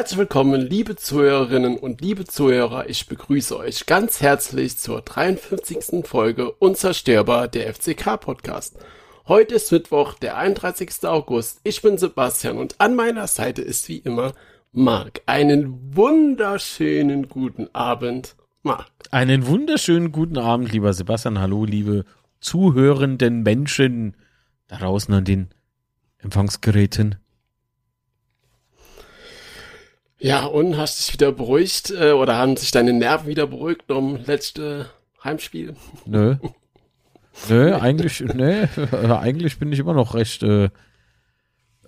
[0.00, 2.88] Herzlich willkommen, liebe Zuhörerinnen und liebe Zuhörer.
[2.88, 6.06] Ich begrüße euch ganz herzlich zur 53.
[6.06, 8.78] Folge Unzerstörbar der FCK Podcast.
[9.28, 11.04] Heute ist Mittwoch, der 31.
[11.04, 11.60] August.
[11.64, 14.32] Ich bin Sebastian und an meiner Seite ist wie immer
[14.72, 15.20] Marc.
[15.26, 18.90] Einen wunderschönen guten Abend, Marc.
[19.10, 21.40] Einen wunderschönen guten Abend, lieber Sebastian.
[21.40, 22.06] Hallo, liebe
[22.40, 24.16] zuhörenden Menschen
[24.66, 25.48] da draußen an den
[26.16, 27.16] Empfangsgeräten.
[30.20, 34.18] Ja, und hast dich wieder beruhigt äh, oder haben sich deine Nerven wieder beruhigt um
[34.26, 34.90] letzte
[35.24, 35.74] Heimspiel?
[36.04, 36.36] Nö.
[37.48, 38.66] Nö, eigentlich, nö,
[39.08, 40.68] eigentlich bin ich immer noch recht äh,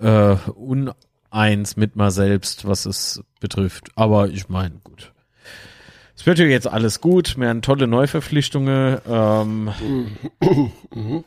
[0.00, 3.88] äh, uneins mit mir selbst, was es betrifft.
[3.94, 5.12] Aber ich meine, gut.
[6.16, 7.36] Es wird ja jetzt alles gut.
[7.36, 8.98] Wir haben tolle Neuverpflichtungen.
[9.06, 9.70] Ähm,
[10.40, 11.24] mhm.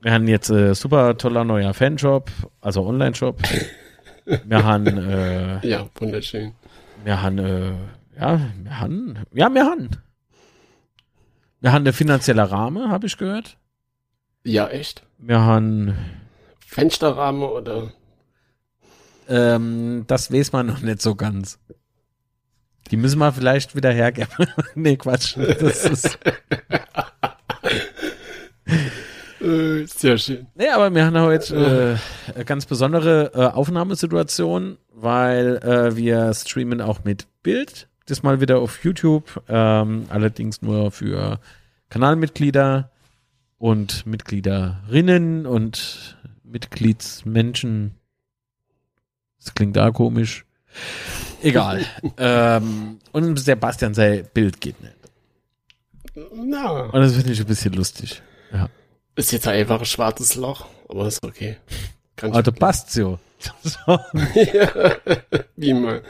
[0.00, 3.42] Wir haben jetzt äh, super toller neuer Fanshop, also Online-Shop.
[4.26, 6.52] Wir haben äh, ja wunderschön.
[7.04, 7.70] Wir haben äh,
[8.18, 9.90] ja, wir haben ja, wir haben
[11.60, 13.56] wir haben eine finanzielle Rahmen, habe ich gehört.
[14.44, 15.02] Ja, echt?
[15.18, 15.96] Wir haben
[16.58, 17.92] Fensterrahmen oder
[19.28, 21.58] ähm, das weiß man noch nicht so ganz.
[22.90, 24.46] Die müssen wir vielleicht wieder hergeben.
[24.74, 25.36] nee, Quatsch.
[25.36, 26.18] Das ist
[29.46, 30.46] Äh, sehr schön.
[30.56, 36.80] Nee, aber wir haben heute äh, eine ganz besondere äh, Aufnahmesituation, weil äh, wir streamen
[36.80, 37.88] auch mit Bild.
[38.06, 41.38] Das mal wieder auf YouTube, ähm, allerdings nur für
[41.90, 42.90] Kanalmitglieder
[43.58, 47.94] und Mitgliederinnen und Mitgliedsmenschen.
[49.38, 50.44] Das klingt da komisch.
[51.42, 51.84] Egal.
[52.18, 54.96] ähm, und Sebastian sei Bild geht nicht.
[56.34, 56.84] Na.
[56.86, 58.22] Und das finde ich ein bisschen lustig.
[59.16, 61.56] Ist jetzt einfach ein schwarzes Loch, aber ist okay.
[62.16, 63.18] Kann also passt so.
[64.34, 64.96] ja,
[65.56, 66.02] wie mal.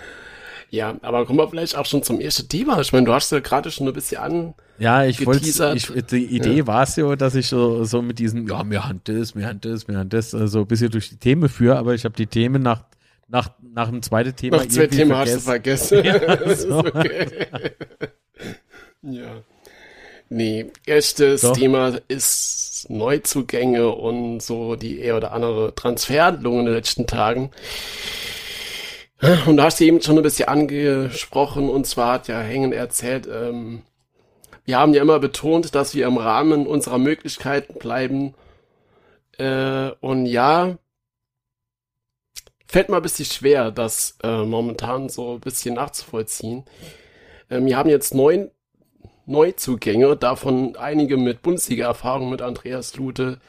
[0.70, 2.80] Ja, aber kommen wir vielleicht auch schon zum ersten Thema.
[2.80, 4.54] Ich meine, du hast ja gerade schon ein bisschen an.
[4.78, 6.66] Ja, ich wollte, die Idee ja.
[6.66, 9.64] war es ja, dass ich so, so mit diesen, ja, mir hand das, mir hand
[9.64, 12.14] das, mir hand das, so also ein bisschen durch die Themen führe, aber ich habe
[12.14, 12.84] die Themen nach,
[13.28, 16.00] nach, nach dem zweiten Thema Nach zwei Themen hast du vergessen.
[16.04, 16.78] Ja, so.
[16.78, 17.46] okay.
[19.02, 19.42] ja.
[20.28, 21.52] Nee, erstes Doch.
[21.52, 27.50] Thema ist Neuzugänge und so die eher oder andere Transferhandlungen in den letzten Tagen.
[29.46, 33.26] Und da hast du eben schon ein bisschen angesprochen, und zwar hat ja Hängen erzählt,
[33.26, 33.82] ähm,
[34.66, 38.34] wir haben ja immer betont, dass wir im Rahmen unserer Möglichkeiten bleiben.
[39.38, 40.76] Äh, und ja,
[42.66, 46.64] fällt mal ein bisschen schwer, das äh, momentan so ein bisschen nachzuvollziehen.
[47.48, 48.50] Ähm, wir haben jetzt neun
[49.26, 53.40] Neuzugänge, davon einige mit Bundesliga-Erfahrung mit Andreas Lute,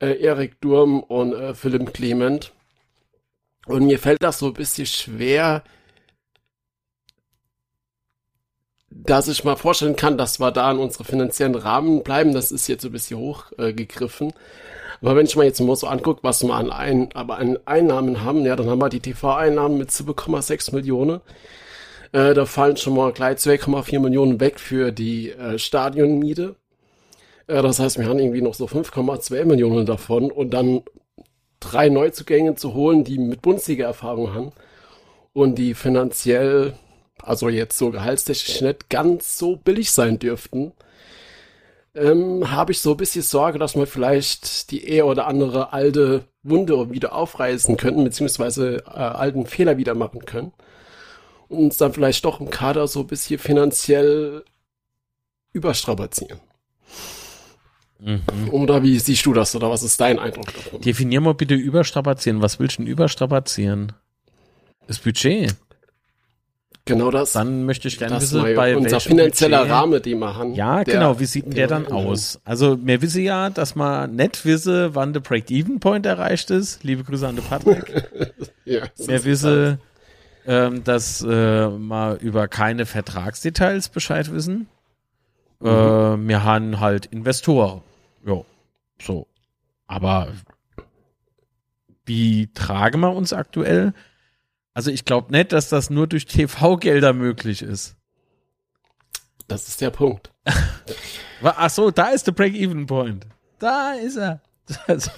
[0.00, 2.52] äh, Erik Durm und äh, Philipp Clement.
[3.66, 5.62] Und mir fällt das so ein bisschen schwer,
[8.90, 12.32] dass ich mal vorstellen kann, dass wir da in unsere finanziellen Rahmen bleiben.
[12.32, 14.30] Das ist jetzt so ein bisschen hochgegriffen.
[14.30, 14.34] Äh,
[15.02, 18.46] aber wenn ich mal jetzt mal so angucke, was wir an, ein, an Einnahmen haben,
[18.46, 21.20] ja, dann haben wir die TV-Einnahmen mit 7,6 Millionen.
[22.14, 26.54] Äh, da fallen schon mal gleich 2,4 Millionen weg für die äh, Stadionmiete.
[27.48, 30.82] Äh, das heißt, wir haben irgendwie noch so 5,2 Millionen davon und dann
[31.58, 34.52] drei Neuzugänge zu holen, die mit Bundesliga-Erfahrung haben
[35.32, 36.74] und die finanziell,
[37.20, 40.72] also jetzt so gehaltstechnisch nicht ganz so billig sein dürften,
[41.96, 46.26] ähm, habe ich so ein bisschen Sorge, dass wir vielleicht die eher oder andere alte
[46.44, 50.52] Wunde wieder aufreißen könnten, beziehungsweise äh, alten Fehler wieder machen können
[51.56, 54.44] uns dann vielleicht doch im Kader so ein bisschen finanziell
[55.52, 56.40] überstrapazieren.
[58.00, 58.50] Mhm.
[58.50, 60.80] Oder wie siehst du das oder was ist dein Eindruck davon?
[60.80, 62.42] Definier mal bitte überstrapazieren.
[62.42, 63.92] Was willst du denn überstrapazieren?
[64.86, 65.54] Das Budget.
[66.86, 67.32] Genau das.
[67.32, 70.54] Dann möchte ich gerne wissen, bei unser finanzieller Budget, Rahmen, den wir haben.
[70.54, 71.18] Ja, der, genau.
[71.18, 72.40] Wie sieht denn der, der dann aus?
[72.44, 76.84] Also, mir wisse ja, dass man nicht wisse, wann der Break-Even-Point erreicht ist.
[76.84, 78.06] Liebe Grüße an den Patrick.
[78.66, 79.78] ja, mir wisse,
[80.46, 84.68] ähm, dass äh, wir über keine Vertragsdetails Bescheid wissen.
[85.60, 85.68] Mhm.
[85.68, 87.82] Äh, wir haben halt Investoren.
[88.26, 88.42] Ja,
[89.00, 89.26] so.
[89.86, 90.28] Aber
[92.06, 93.94] wie tragen wir uns aktuell?
[94.74, 97.96] Also ich glaube nicht, dass das nur durch TV-Gelder möglich ist.
[99.46, 100.32] Das ist der Punkt.
[101.42, 103.26] Ach so, da ist der Break-Even-Point.
[103.58, 104.40] Da ist er.
[104.86, 105.10] Also.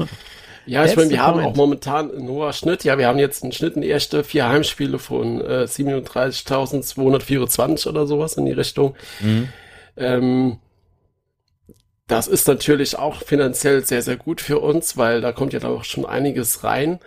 [0.66, 2.84] Ja, ich meine, wir haben auch momentan einen hohen Schnitt.
[2.84, 8.06] Ja, wir haben jetzt einen Schnitt in die erste vier Heimspiele von äh, 37.224 oder
[8.06, 8.96] sowas in die Richtung.
[9.20, 9.48] Mhm.
[9.96, 10.58] Ähm,
[12.08, 15.84] das ist natürlich auch finanziell sehr, sehr gut für uns, weil da kommt ja auch
[15.84, 17.00] schon einiges rein.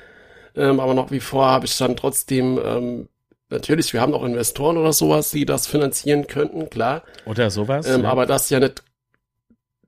[0.56, 3.10] Ähm, aber noch wie vor habe ich dann trotzdem ähm,
[3.50, 7.04] natürlich, wir haben auch Investoren oder sowas, die das finanzieren könnten, klar.
[7.26, 7.88] Oder sowas.
[7.88, 8.10] Ähm, ja.
[8.10, 8.84] Aber das ja nicht,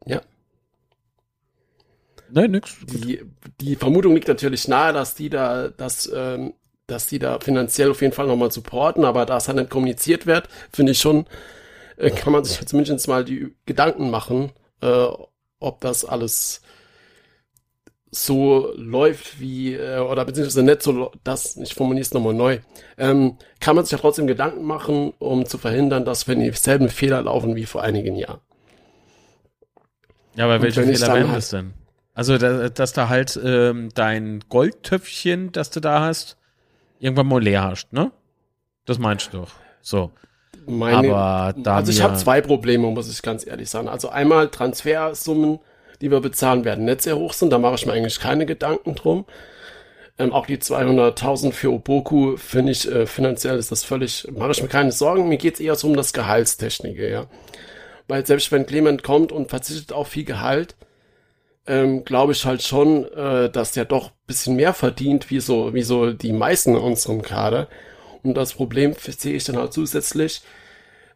[0.06, 0.22] ja.
[2.34, 2.78] Nein, nix.
[2.86, 3.22] Die,
[3.60, 6.54] die Vermutung liegt natürlich nahe, dass die da, dass, ähm,
[6.88, 10.26] dass die da finanziell auf jeden Fall nochmal supporten, aber da es halt nicht kommuniziert
[10.26, 11.26] wird, finde ich schon,
[11.98, 14.52] äh, kann man sich zumindest mal die Gedanken machen,
[14.82, 15.08] äh,
[15.60, 16.62] ob das alles
[18.14, 22.60] so läuft wie, äh, oder beziehungsweise nicht so, das, ich formuliere es nochmal neu,
[22.98, 27.22] ähm, kann man sich ja trotzdem Gedanken machen, um zu verhindern, dass wir dieselben Fehler
[27.22, 28.42] laufen wie vor einigen Jahren.
[30.36, 31.74] Ja, aber welche wenn Fehler wären halt- das denn?
[32.22, 36.38] Also, da, dass da halt ähm, dein Goldtöpfchen, das du da hast,
[37.00, 38.12] irgendwann mal leer hast, ne?
[38.86, 39.50] Das meinst du doch.
[39.82, 40.12] So.
[40.68, 43.88] Meine, Aber da also ich habe zwei Probleme, muss ich ganz ehrlich sagen.
[43.88, 45.58] Also einmal Transfersummen,
[46.00, 47.52] die wir bezahlen werden, nicht sehr hoch sind.
[47.52, 49.26] Da mache ich mir eigentlich keine Gedanken drum.
[50.20, 54.62] Ähm, auch die 200.000 für Oboku finde ich äh, finanziell ist das völlig, mache ich
[54.62, 55.28] mir keine Sorgen.
[55.28, 57.26] Mir geht's eher so um das Gehaltstechnische, ja.
[58.08, 60.76] Weil selbst wenn Clement kommt und verzichtet auf viel Gehalt,
[61.68, 65.84] ähm, glaube ich halt schon, äh, dass der doch bisschen mehr verdient, wie so, wie
[65.84, 67.68] so die meisten in unserem Kader.
[68.24, 70.42] Und das Problem sehe ich dann halt zusätzlich,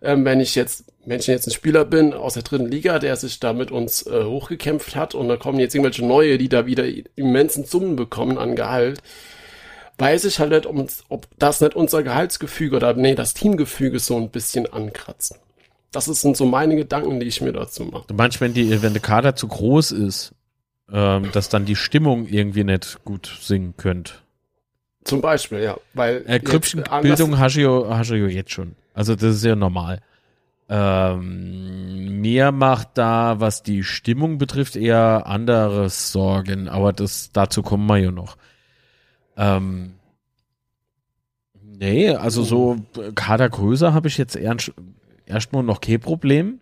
[0.01, 3.15] ähm, wenn ich jetzt, wenn ich jetzt ein Spieler bin aus der dritten Liga, der
[3.15, 6.65] sich da mit uns äh, hochgekämpft hat und da kommen jetzt irgendwelche neue, die da
[6.65, 9.01] wieder immensen Summen bekommen an Gehalt,
[9.97, 14.17] weiß ich halt nicht, ob, ob das nicht unser Gehaltsgefüge oder nee, das Teamgefüge so
[14.17, 15.37] ein bisschen ankratzen.
[15.95, 18.05] Das sind so meine Gedanken, die ich mir dazu mache.
[18.07, 20.33] Du meinst, wenn, die, wenn der Kader zu groß ist,
[20.91, 24.21] ähm, dass dann die Stimmung irgendwie nicht gut singen könnt.
[25.03, 25.77] Zum Beispiel, ja.
[25.93, 28.75] Weil Äh, hast du ja jetzt schon.
[28.93, 30.01] Also das ist ja normal.
[30.67, 37.85] Ähm, mir macht da, was die Stimmung betrifft, eher andere Sorgen, aber das dazu kommen
[37.85, 38.35] wir ja noch.
[39.37, 39.93] Ähm,
[41.61, 44.73] nee, also so äh, Kadergröße habe ich jetzt erst-
[45.27, 46.59] erstmal noch kein Problem.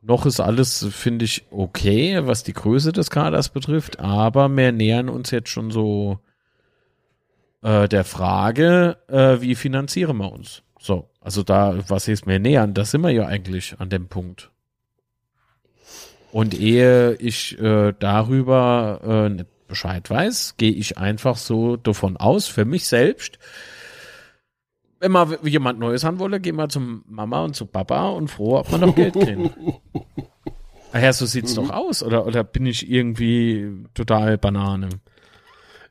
[0.00, 5.08] Noch ist alles, finde ich, okay, was die Größe des Kaders betrifft, aber wir nähern
[5.08, 6.18] uns jetzt schon so
[7.62, 10.62] äh, der Frage, äh, wie finanzieren wir uns?
[10.80, 12.74] So, also da, was ist mir nähern?
[12.74, 14.50] Da sind wir ja eigentlich an dem Punkt.
[16.32, 22.64] Und ehe ich äh, darüber äh, Bescheid weiß, gehe ich einfach so davon aus, für
[22.64, 23.38] mich selbst,
[25.02, 28.58] wenn mal jemand Neues haben wolle, gehen wir zum Mama und zu Papa und froh,
[28.58, 29.50] ob wir noch Geld kriegen.
[30.94, 32.02] Ah ja, so sieht's doch aus.
[32.02, 34.90] Oder, oder bin ich irgendwie total Banane?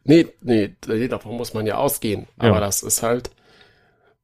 [0.03, 0.75] Nee, nee,
[1.07, 2.27] davon muss man ja ausgehen.
[2.37, 2.59] Aber Ja.
[2.59, 3.31] das ist halt,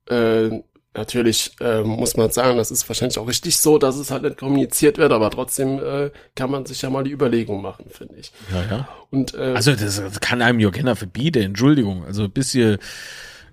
[0.08, 0.62] äh,
[0.94, 4.38] natürlich äh, muss man sagen, das ist wahrscheinlich auch richtig so, dass es halt nicht
[4.38, 8.32] kommuniziert wird, aber trotzdem äh, kann man sich ja mal die Überlegung machen, finde ich.
[8.54, 8.88] Ja, ja.
[9.10, 12.06] Und äh, Also das, kann einem ja keiner verbieten, Entschuldigung.
[12.06, 12.78] Also ein bisschen,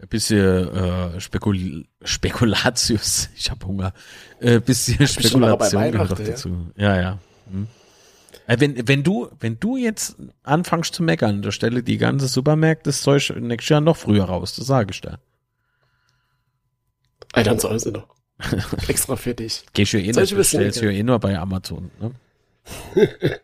[0.07, 3.93] bisschen äh, Spekul Spekulatius, ich habe Hunger.
[4.41, 6.31] Äh, bisschen bei Spekulation gehört doch Weihnachten, ja.
[6.31, 6.71] dazu.
[6.77, 7.19] Ja, ja.
[7.51, 7.67] Hm.
[8.47, 12.91] Äh, Wenn, wenn du, wenn du jetzt anfängst zu meckern, da stelle die ganze Supermärkte
[12.91, 15.19] das Zeug nächstes Jahr noch früher raus, das sage ich da.
[17.35, 18.09] ey, dann soll sie doch.
[18.89, 19.63] Extra für dich.
[19.73, 21.91] Gehst du eh nicht, bestellst du ja eh nur bei Amazon.
[22.01, 22.11] Ne?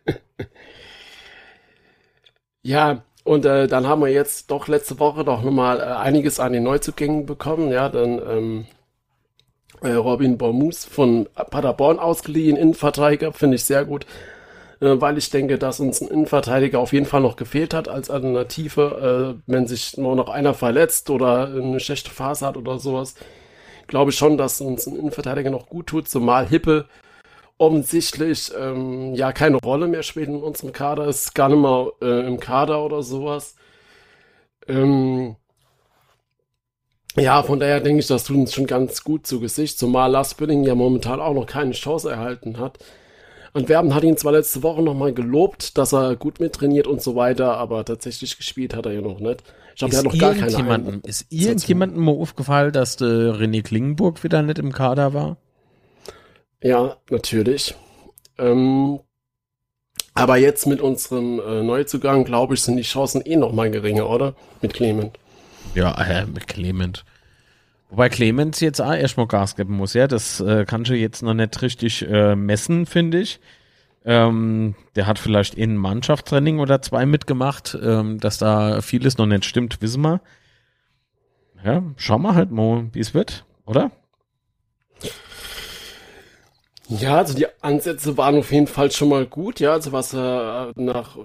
[2.62, 6.52] Ja, und äh, dann haben wir jetzt doch letzte Woche doch nochmal äh, einiges an
[6.52, 7.70] den Neuzugängen bekommen.
[7.70, 8.66] Ja, dann ähm,
[9.82, 14.06] äh, Robin Bormus von Paderborn ausgeliehen, Innenverteidiger, finde ich sehr gut,
[14.80, 18.10] äh, weil ich denke, dass uns ein Innenverteidiger auf jeden Fall noch gefehlt hat als
[18.10, 23.14] Alternative, äh, wenn sich nur noch einer verletzt oder eine schlechte Phase hat oder sowas.
[23.86, 26.86] Glaube ich schon, dass uns ein Innenverteidiger noch gut tut, zumal Hippe
[27.60, 32.26] offensichtlich ähm, ja keine Rolle mehr spielt in unserem Kader, ist gar nicht mal äh,
[32.26, 33.54] im Kader oder sowas.
[34.66, 35.36] Ähm,
[37.16, 40.34] ja, von daher denke ich, das tut uns schon ganz gut zu Gesicht, zumal Lars
[40.34, 42.78] Billing ja momentan auch noch keine Chance erhalten hat.
[43.52, 47.56] Antwerpen hat ihn zwar letzte Woche nochmal gelobt, dass er gut mittrainiert und so weiter,
[47.58, 49.42] aber tatsächlich gespielt hat er ja noch nicht.
[49.74, 54.22] Ich glaube, er Ist, hat noch gar keine ist irgendjemandem mal aufgefallen, dass René Klingenburg
[54.24, 55.36] wieder nicht im Kader war?
[56.62, 57.74] Ja, natürlich.
[58.38, 59.00] Ähm,
[60.14, 64.08] aber jetzt mit unserem äh, Neuzugang, glaube ich, sind die Chancen eh noch mal geringer,
[64.08, 64.34] oder?
[64.60, 65.18] Mit Clement.
[65.74, 67.04] Ja, äh, mit Clement.
[67.88, 70.06] Wobei Clemens jetzt auch erstmal Gas geben muss, ja.
[70.06, 73.40] Das äh, kannst du jetzt noch nicht richtig äh, messen, finde ich.
[74.04, 79.44] Ähm, der hat vielleicht in Mannschaftstraining oder zwei mitgemacht, ähm, dass da vieles noch nicht
[79.44, 80.20] stimmt, wissen wir.
[81.64, 83.90] Ja, schauen wir halt mal, wie es wird, oder?
[86.90, 89.72] Ja, also die Ansätze waren auf jeden Fall schon mal gut, ja.
[89.72, 90.16] Also was äh,
[90.74, 91.16] nach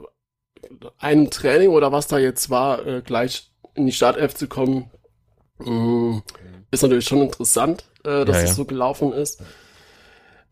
[1.00, 4.92] einem Training oder was da jetzt war, äh, gleich in die Startelf zu kommen,
[5.60, 6.20] Mm,
[6.72, 8.56] ist natürlich schon interessant, äh, dass Ja, es ja.
[8.56, 9.42] so gelaufen ist.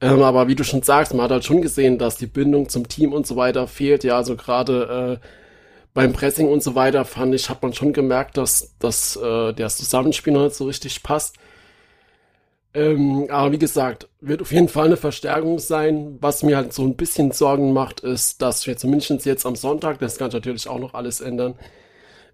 [0.02, 2.88] Ähm, aber wie du schon sagst, man hat halt schon gesehen, dass die Bindung zum
[2.88, 4.04] Team und so weiter fehlt.
[4.04, 5.28] Ja, also gerade äh,
[5.94, 9.78] beim Pressing und so weiter fand ich, hat man schon gemerkt, dass, dass äh, das
[9.78, 11.38] Zusammenspiel noch nicht so richtig passt.
[12.76, 16.18] Ähm, aber wie gesagt, wird auf jeden Fall eine Verstärkung sein.
[16.22, 20.00] Was mir halt so ein bisschen Sorgen macht, ist, dass wir zumindest jetzt am Sonntag,
[20.00, 21.56] das kann natürlich auch noch alles ändern,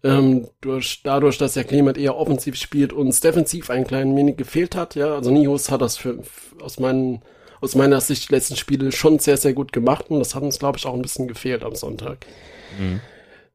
[0.03, 4.75] ähm, durch, dadurch, dass der Clement eher offensiv spielt, uns defensiv ein klein wenig gefehlt
[4.75, 4.95] hat.
[4.95, 6.19] Ja, also Nihus hat das für,
[6.61, 7.21] aus, meinen,
[7.61, 10.59] aus meiner Sicht die letzten Spiele schon sehr, sehr gut gemacht und das hat uns,
[10.59, 12.25] glaube ich, auch ein bisschen gefehlt am Sonntag.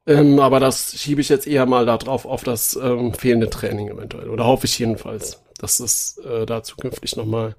[0.06, 4.28] Ähm, aber das schiebe ich jetzt eher mal darauf auf das ähm, fehlende Training eventuell.
[4.28, 7.56] Oder hoffe ich jedenfalls, dass es äh, da zukünftig nochmal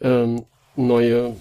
[0.00, 0.44] ähm,
[0.76, 1.36] neue,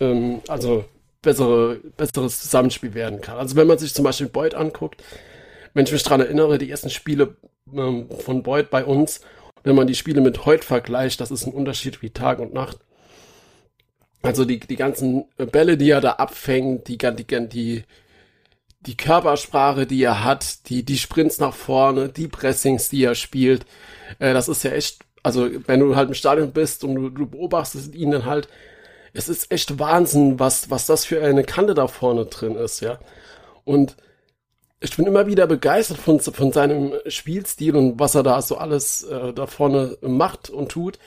[0.00, 0.84] ähm, also
[1.22, 3.38] bessere, besseres Zusammenspiel werden kann.
[3.38, 5.02] Also wenn man sich zum Beispiel Boyd anguckt,
[5.74, 7.36] wenn ich mich daran erinnere, die ersten Spiele
[7.72, 9.20] ähm, von Boyd bei uns,
[9.64, 12.78] wenn man die Spiele mit heute vergleicht, das ist ein Unterschied wie Tag und Nacht.
[14.22, 17.84] Also die, die ganzen Bälle, die er da abfängt, die, die, die,
[18.80, 23.66] die Körpersprache, die er hat, die, die Sprints nach vorne, die Pressings, die er spielt,
[24.18, 27.26] äh, das ist ja echt, also wenn du halt im Stadion bist und du, du
[27.26, 28.48] beobachtest ihn dann halt,
[29.12, 32.98] es ist echt Wahnsinn, was, was das für eine Kante da vorne drin ist, ja.
[33.64, 33.96] Und
[34.80, 39.02] ich bin immer wieder begeistert von, von seinem Spielstil und was er da so alles
[39.04, 40.98] äh, da vorne macht und tut.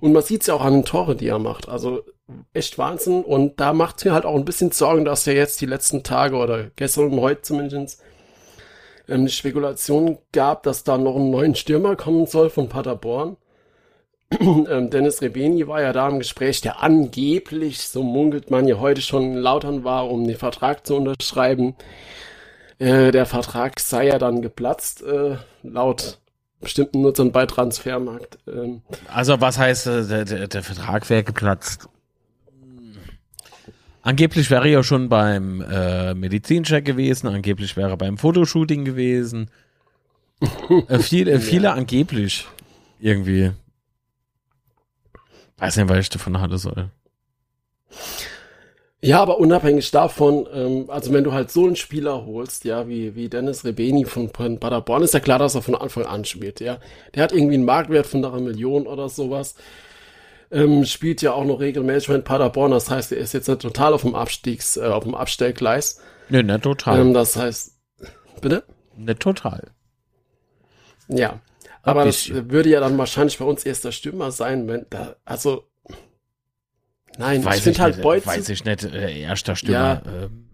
[0.00, 1.68] Und man sieht es ja auch an den Tore, die er macht.
[1.68, 2.04] Also
[2.52, 3.22] echt Wahnsinn.
[3.24, 6.02] Und da macht es mir halt auch ein bisschen Sorgen, dass er jetzt die letzten
[6.02, 8.02] Tage oder gestern und heute zumindest
[9.08, 13.36] ähm, Spekulation gab, dass da noch ein neuen Stürmer kommen soll von Paderborn.
[14.40, 19.02] ähm, Dennis Rebeni war ja da im Gespräch, der angeblich, so munkelt man ja heute
[19.02, 21.76] schon Lautern war, um den Vertrag zu unterschreiben.
[22.78, 26.18] Äh, der Vertrag sei ja dann geplatzt, äh, laut
[26.60, 28.38] bestimmten Nutzern bei Transfermarkt.
[28.48, 31.88] Ähm, Also was heißt, äh, der, der, der Vertrag wäre geplatzt?
[34.04, 39.50] Angeblich wäre er ja schon beim äh, Medizincheck gewesen, angeblich wäre er beim Fotoshooting gewesen.
[40.88, 42.46] äh, viel, äh, viele angeblich
[43.00, 43.52] irgendwie.
[45.56, 46.90] Weiß nicht, was ich davon hatte soll.
[49.00, 53.14] Ja, aber unabhängig davon, ähm, also wenn du halt so einen Spieler holst, ja, wie,
[53.14, 56.60] wie Dennis Rebeni von, von Paderborn, ist ja klar, dass er von Anfang an spielt,
[56.60, 56.78] ja.
[57.14, 59.54] Der hat irgendwie einen Marktwert von einer Million oder sowas.
[60.50, 63.92] Ähm, spielt ja auch noch regelmäßig in Paderborn, das heißt, er ist jetzt nicht total
[63.92, 66.00] auf dem Abstiegs, äh, auf dem Abstellgleis.
[66.28, 67.00] Nee, nicht total.
[67.00, 67.72] Ähm, das heißt,
[68.40, 68.64] bitte?
[68.96, 69.72] nicht total.
[71.08, 71.40] Ja.
[71.82, 72.50] Aber Ein das bisschen.
[72.50, 75.64] würde ja dann wahrscheinlich bei uns erster Stürmer sein, wenn da, also,
[77.18, 80.02] nein, Weiß ich finde halt Beutz weiß ich nicht, äh, erster Stürmer.
[80.06, 80.48] ähm,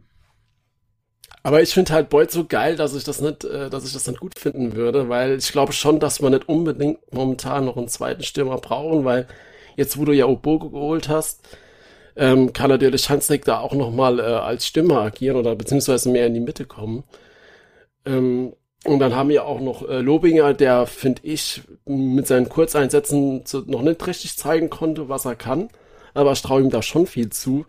[1.42, 4.06] Aber ich finde halt Boyd so geil, dass ich das nicht, äh, dass ich das
[4.08, 7.88] nicht gut finden würde, weil ich glaube schon, dass wir nicht unbedingt momentan noch einen
[7.88, 9.26] zweiten Stürmer brauchen, weil
[9.80, 11.48] jetzt, wo du ja Obogo geholt hast,
[12.16, 16.26] ähm, kann natürlich Hanslik da auch noch mal äh, als Stürmer agieren oder beziehungsweise mehr
[16.26, 17.02] in die Mitte kommen.
[18.04, 18.52] Ähm,
[18.84, 23.62] und dann haben wir auch noch äh, Lobinger, der, finde ich, mit seinen Kurzeinsätzen zu,
[23.66, 25.68] noch nicht richtig zeigen konnte, was er kann.
[26.14, 27.66] Aber ich traue ihm da schon viel zu.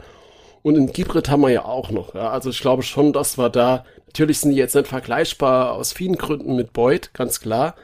[0.63, 2.15] Und in Gibrit haben wir ja auch noch.
[2.15, 2.29] Ja.
[2.29, 6.17] Also ich glaube schon, dass wir da, natürlich sind die jetzt nicht vergleichbar aus vielen
[6.17, 7.75] Gründen mit Boyd, ganz klar.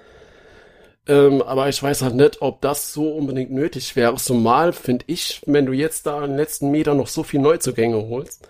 [1.07, 4.15] Ähm, aber ich weiß halt nicht, ob das so unbedingt nötig wäre.
[4.15, 8.09] Zumal finde ich, wenn du jetzt da in den letzten Metern noch so viel Neuzugänge
[8.09, 8.47] holst,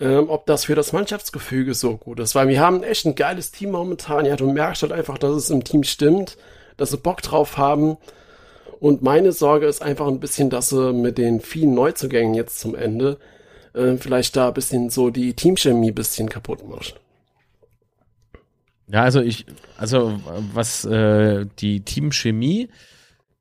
[0.00, 2.34] ähm, ob das für das Mannschaftsgefüge so gut ist.
[2.34, 4.26] Weil wir haben echt ein geiles Team momentan.
[4.26, 6.36] Ja, du merkst halt einfach, dass es im Team stimmt,
[6.76, 7.96] dass sie Bock drauf haben.
[8.80, 12.74] Und meine Sorge ist einfach ein bisschen, dass sie mit den vielen Neuzugängen jetzt zum
[12.74, 13.18] Ende
[13.72, 17.00] äh, vielleicht da ein bisschen so die Teamchemie ein bisschen kaputt macht.
[18.88, 19.46] Ja, also ich,
[19.78, 20.20] also
[20.52, 22.68] was äh, die Teamchemie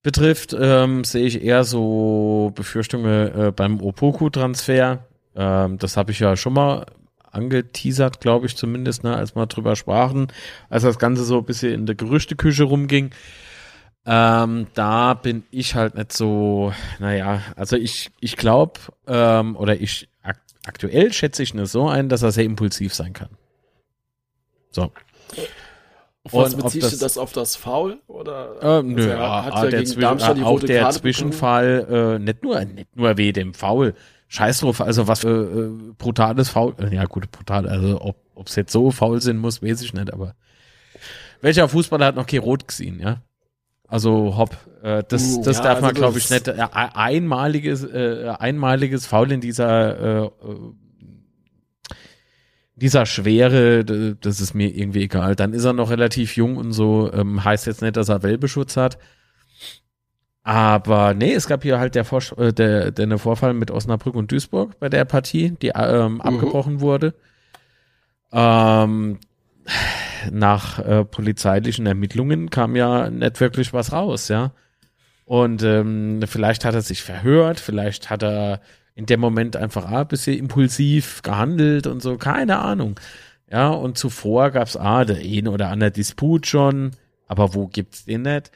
[0.01, 5.05] betrifft, ähm, sehe ich eher so Befürchtungen äh, beim Opoku-Transfer.
[5.35, 6.85] Ähm, das habe ich ja schon mal
[7.31, 10.27] angeteasert, glaube ich zumindest, ne, als wir drüber sprachen,
[10.69, 13.11] als das Ganze so ein bisschen in der Gerüchteküche rumging.
[14.05, 20.09] Ähm, da bin ich halt nicht so, naja, also ich, ich glaube, ähm, oder ich
[20.21, 23.29] ak aktuell schätze ich nur so ein, dass er sehr impulsiv sein kann.
[24.71, 24.91] So.
[26.25, 27.97] Auf was beziehst das- du das auf das Foul?
[28.07, 30.83] Oder Ähm, nö, er ah, hat ah, ja der gegen Darmstadt die auch rote der
[30.83, 33.93] Karte Zwischenfall, äh, nicht nur, nicht nur weh dem Foul.
[34.29, 38.55] Scheiß drauf, also was für äh, brutales Foul, äh, ja gut, brutal, also ob es
[38.55, 40.33] jetzt so faul sein muss, weiß ich nicht, aber
[41.41, 43.21] welcher Fußballer hat noch kein Rot gesehen, ja?
[43.87, 46.47] Also Hopp, äh, das, Mm, das ja, darf man, also glaube ich, nicht.
[46.47, 50.29] Äh, einmaliges, äh, einmaliges Foul in dieser äh, äh,
[52.75, 55.35] dieser Schwere, das ist mir irgendwie egal.
[55.35, 58.77] Dann ist er noch relativ jung und so, ähm, heißt jetzt nicht, dass er Welbeschutz
[58.77, 58.97] hat.
[60.43, 64.15] Aber nee, es gab hier halt der, Vor äh, der, der eine Vorfall mit Osnabrück
[64.15, 66.21] und Duisburg bei der Partie, die ähm, mhm.
[66.21, 67.13] abgebrochen wurde.
[68.31, 69.19] Ähm,
[70.31, 74.51] nach äh, polizeilichen Ermittlungen kam ja nicht wirklich was raus, ja.
[75.25, 78.59] Und ähm, vielleicht hat er sich verhört, vielleicht hat er
[78.95, 82.99] in dem Moment einfach ah, ein bisschen impulsiv gehandelt und so, keine Ahnung.
[83.49, 86.91] Ja, und zuvor gab es ah, der eine oder andere Disput schon,
[87.27, 88.51] aber wo gibt's den nicht?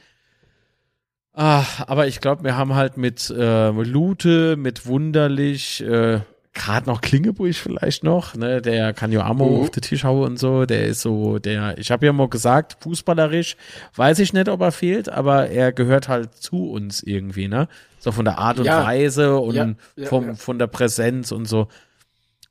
[1.32, 6.20] Ah, aber ich glaube, wir haben halt mit äh, Lute, mit Wunderlich, äh,
[6.58, 9.60] gerade noch Klingeburg vielleicht noch, ne, der kann ja Ammo mhm.
[9.62, 12.76] auf den Tisch hauen und so, der ist so, der, ich habe ja mal gesagt,
[12.80, 13.56] fußballerisch,
[13.94, 18.12] weiß ich nicht, ob er fehlt, aber er gehört halt zu uns irgendwie, ne, so
[18.12, 18.84] von der Art und ja.
[18.84, 21.68] Weise und ja, ja, vom, von der Präsenz und so.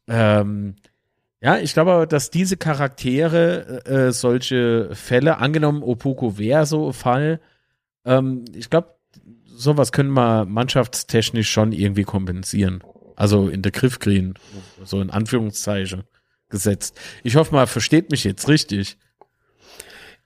[0.08, 0.76] Ähm,
[1.42, 7.40] ja, ich glaube, dass diese Charaktere äh, solche Fälle, angenommen Opoku wäre so Fall,
[8.06, 8.96] ähm, ich glaube,
[9.46, 12.82] sowas können wir mannschaftstechnisch schon irgendwie kompensieren.
[13.18, 14.36] Also in der Griff kriegen,
[14.86, 16.04] so in Anführungszeichen
[16.50, 16.98] gesetzt.
[17.24, 18.98] Ich hoffe mal, versteht mich jetzt richtig.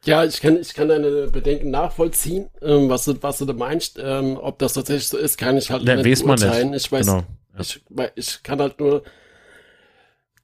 [0.04, 3.98] Ja, ich kann, ich kann deine Bedenken nachvollziehen, ähm, was, du, was du da meinst.
[3.98, 6.74] Ähm, ob das tatsächlich so ist, kann ich halt ja, nicht beurteilen.
[6.74, 7.24] Ich weiß, genau.
[7.54, 7.62] ja.
[7.62, 7.82] ich,
[8.16, 9.04] ich kann halt nur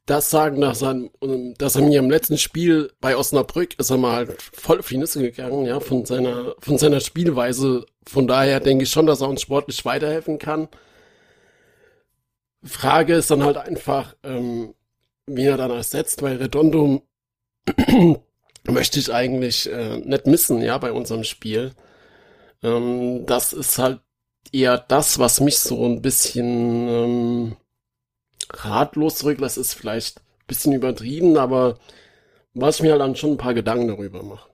[0.06, 0.96] das sagen, dass er,
[1.58, 4.98] dass er mir im letzten Spiel bei Osnabrück ist er mal halt voll auf die
[4.98, 7.86] Nüsse gegangen, ja, von seiner, von seiner Spielweise.
[8.08, 10.70] Von daher denke ich schon, dass er uns sportlich weiterhelfen kann.
[12.68, 14.74] Frage ist dann halt einfach, ähm,
[15.26, 17.02] wie er dann ersetzt, weil Redondo
[18.64, 21.74] möchte ich eigentlich äh, nicht missen, ja, bei unserem Spiel.
[22.64, 24.02] Ähm, das ist halt
[24.52, 27.56] eher das, was mich so ein bisschen ähm,
[28.52, 31.78] ratlos zurücklässt, ist vielleicht ein bisschen übertrieben, aber
[32.54, 34.50] was ich mir halt dann schon ein paar Gedanken darüber mache.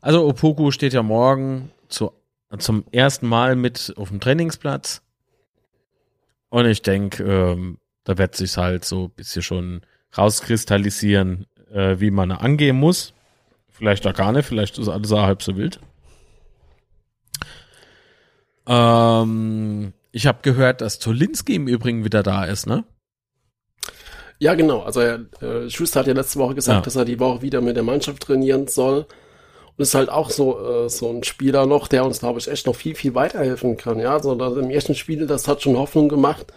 [0.00, 2.12] Also Opoku steht ja morgen zu,
[2.58, 5.02] zum ersten Mal mit auf dem Trainingsplatz.
[6.52, 9.80] Und ich denke, ähm, da wird sich halt so ein bisschen schon
[10.18, 13.14] rauskristallisieren, äh, wie man angehen muss.
[13.70, 15.80] Vielleicht auch gar nicht, vielleicht ist alles auch halb so wild.
[18.66, 22.84] Ähm, ich habe gehört, dass Tolinski im Übrigen wieder da ist, ne?
[24.38, 24.82] Ja, genau.
[24.82, 26.82] Also äh, Schuster hat ja letzte Woche gesagt, ja.
[26.82, 29.06] dass er die Woche wieder mit der Mannschaft trainieren soll.
[29.76, 32.66] Und ist halt auch so, äh, so ein Spieler noch, der uns, glaube ich, echt
[32.66, 33.98] noch viel, viel weiterhelfen kann.
[33.98, 36.52] Ja, also im ersten Spiel, das hat schon Hoffnung gemacht.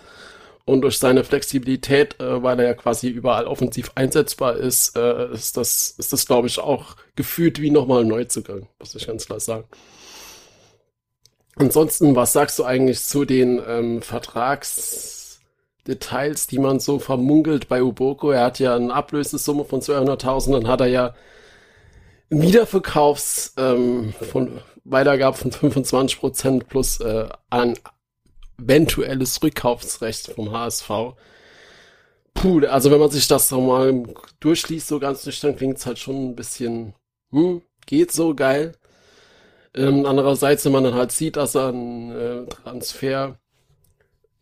[0.66, 5.58] Und durch seine Flexibilität, äh, weil er ja quasi überall offensiv einsetzbar ist, äh, ist
[5.58, 9.40] das, ist das, glaube ich, auch gefühlt wie nochmal ein Neuzugang, muss ich ganz klar
[9.40, 9.66] sagen.
[11.56, 18.32] Ansonsten, was sagst du eigentlich zu den ähm, Vertragsdetails, die man so vermunkelt bei Uboko?
[18.32, 21.16] Er hat ja eine Ablösesumme von 200.000, dann hat er ja
[22.30, 27.78] Wiederverkaufs ähm, von Weitergabe von 25 Prozent plus äh, ein
[28.60, 30.90] eventuelles Rückkaufsrecht vom HSV.
[32.34, 34.04] Puh, also wenn man sich das so mal
[34.40, 36.94] durchliest, so ganz nüchtern, klingt es halt schon ein bisschen,
[37.32, 38.74] hm, geht so geil.
[39.74, 43.38] Ähm, andererseits, wenn man dann halt sieht, dass er einen äh, Transfer,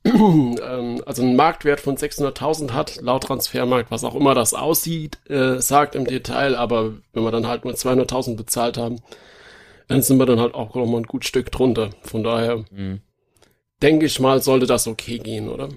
[1.06, 5.96] also einen Marktwert von 600.000 hat, laut Transfermarkt, was auch immer das aussieht, äh, sagt
[5.96, 9.00] im Detail, aber wenn wir dann halt nur 200.000 bezahlt haben,
[9.88, 11.92] dann sind wir dann halt auch noch mal ein gut Stück drunter.
[12.02, 13.02] Von daher mhm.
[13.82, 15.70] denke ich mal, sollte das okay gehen, oder?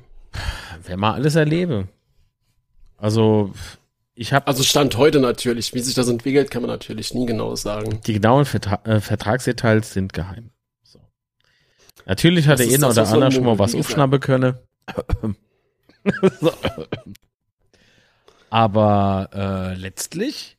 [0.83, 1.89] Wer mal alles erlebe.
[2.97, 3.53] Also
[4.15, 7.55] ich habe also Stand heute natürlich, wie sich das entwickelt, kann man natürlich nie genau
[7.55, 8.01] sagen.
[8.07, 10.51] Die genauen Vertra äh, Vertragsdetails sind geheim.
[12.07, 14.57] Natürlich hat der eine oder andere schon mal was aufschnappen können.
[16.40, 16.53] so.
[18.51, 20.57] Aber äh, letztlich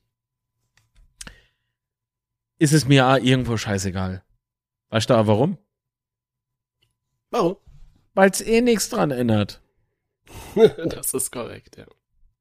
[2.60, 4.24] ist es mir irgendwo scheißegal.
[4.90, 5.58] Weißt du aber warum?
[7.30, 7.56] Warum?
[8.14, 9.62] Weil es eh nichts dran ändert.
[10.56, 11.86] das ist korrekt, ja.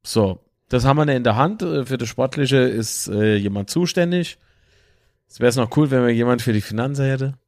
[0.02, 1.62] So, das haben wir in der Hand.
[1.62, 4.38] Äh, für das Sportliche ist äh, jemand zuständig.
[5.28, 7.38] Es wäre es noch cool, wenn wir jemand für die Finanzen hätte.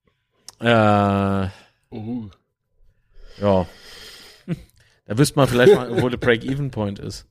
[0.61, 1.49] Äh,
[1.91, 2.31] uh.
[3.39, 3.67] Ja.
[5.07, 7.27] Da wüsste man vielleicht mal, wo der Break-Even-Point ist.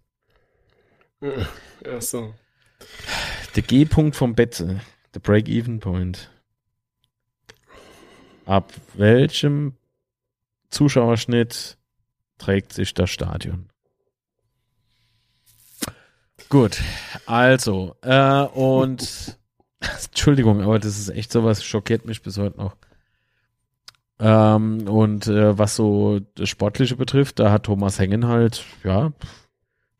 [1.21, 2.33] Ja, so.
[3.55, 4.81] Der G-Punkt vom Betze.
[5.13, 6.31] Der Break-Even-Point.
[8.45, 9.75] Ab welchem
[10.69, 11.77] Zuschauerschnitt
[12.37, 13.69] trägt sich das Stadion?
[16.49, 16.81] Gut,
[17.25, 19.37] also, äh, und
[20.05, 22.77] Entschuldigung, aber das ist echt sowas, schockiert mich bis heute noch.
[24.19, 29.11] Ähm, und äh, was so das Sportliche betrifft, da hat Thomas Hengen halt, ja,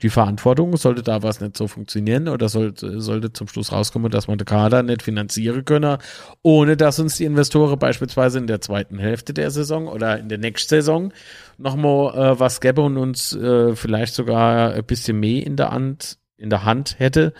[0.04, 4.28] die Verantwortung, sollte da was nicht so funktionieren oder sollte, sollte zum Schluss rauskommen, dass
[4.28, 5.98] man den Kader nicht finanzieren könne,
[6.44, 10.38] ohne dass uns die Investoren beispielsweise in der zweiten Hälfte der Saison oder in der
[10.38, 11.14] nächsten Saison
[11.58, 16.20] nochmal äh, was gäbe und uns äh, vielleicht sogar ein bisschen mehr in der Hand,
[16.38, 17.34] in der Hand hätte.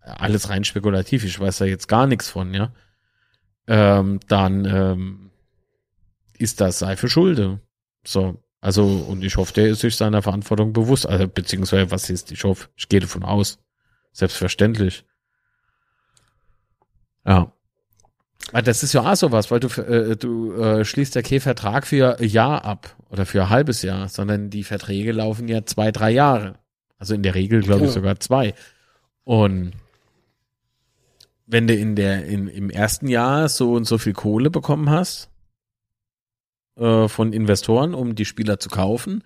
[0.00, 2.72] Alles rein spekulativ, ich weiß da jetzt gar nichts von, ja.
[3.66, 5.29] Ähm, dann ähm,
[6.40, 7.60] ist das sei für Schulde.
[8.04, 11.06] So, also, und ich hoffe, der ist sich seiner Verantwortung bewusst.
[11.06, 13.58] Also, beziehungsweise, was ist, ich hoffe, ich gehe davon aus.
[14.12, 15.04] Selbstverständlich.
[17.26, 17.52] Ja.
[18.52, 21.86] Aber das ist ja auch sowas, weil du, äh, du äh, schließt ja keinen Vertrag
[21.86, 25.92] für ein Jahr ab oder für ein halbes Jahr, sondern die Verträge laufen ja zwei,
[25.92, 26.58] drei Jahre.
[26.98, 28.54] Also in der Regel, glaube ich, sogar zwei.
[29.24, 29.72] Und
[31.46, 35.29] wenn du in der, in, im ersten Jahr so und so viel Kohle bekommen hast,
[36.76, 39.24] äh, von Investoren, um die Spieler zu kaufen,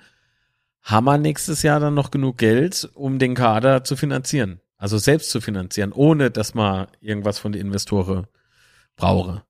[0.82, 4.60] haben wir nächstes Jahr dann noch genug Geld, um den Kader zu finanzieren.
[4.76, 8.26] Also selbst zu finanzieren, ohne dass man irgendwas von den Investoren
[8.96, 9.42] brauche.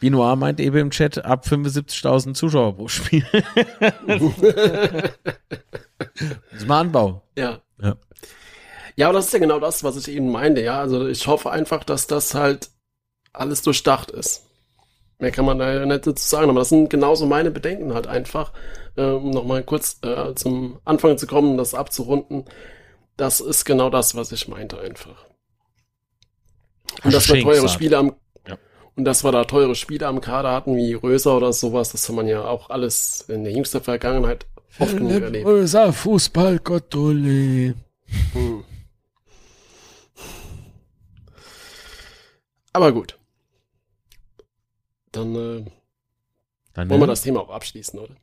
[0.00, 3.24] Binoir meint eben im Chat ab 75.000 Zuschauer pro Spiel.
[4.06, 4.22] das
[6.52, 7.22] ist mal Anbau.
[7.36, 7.60] Ja.
[7.80, 7.96] ja.
[8.96, 10.62] Ja, aber das ist ja genau das, was ich eben meinte.
[10.62, 12.70] Ja, also ich hoffe einfach, dass das halt
[13.32, 14.49] alles durchdacht ist.
[15.20, 18.06] Mehr kann man da ja nicht dazu sagen, aber das sind genauso meine Bedenken halt
[18.06, 18.52] einfach,
[18.96, 22.46] äh, um nochmal kurz äh, zum Anfang zu kommen, das abzurunden.
[23.18, 25.26] Das ist genau das, was ich meinte einfach.
[27.04, 28.14] Und dass wir teure Spiele am
[28.48, 28.56] ja.
[28.96, 32.16] und dass wir da teure Spiele am Kader hatten, wie Röser oder sowas, das haben
[32.16, 34.46] man ja auch alles in der jüngsten Vergangenheit
[34.78, 35.46] oft genug erlebt.
[35.46, 37.74] Röser, Fußball, Gottoli.
[38.32, 38.64] Hm.
[42.72, 43.19] Aber gut.
[45.12, 45.64] Dann, äh,
[46.74, 48.14] Dann wollen wir das Thema auch abschließen, oder?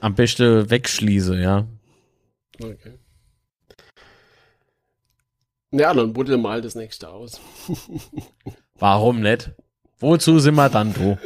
[0.00, 1.66] Am besten wegschließe, ja.
[2.60, 2.98] Okay.
[5.70, 7.40] Ja, dann buddel mal das nächste aus.
[8.74, 9.50] Warum nicht?
[9.98, 11.18] Wozu sind wir dann, du?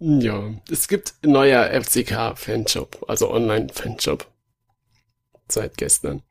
[0.00, 4.26] Ja, es gibt ein neuer FCK-Fanshop, also Online-Fanshop.
[5.48, 6.22] Seit gestern.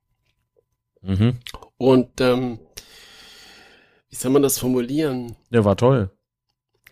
[1.01, 1.39] Mhm.
[1.77, 2.59] Und ähm,
[4.09, 5.35] wie soll man das formulieren?
[5.51, 6.11] Der war toll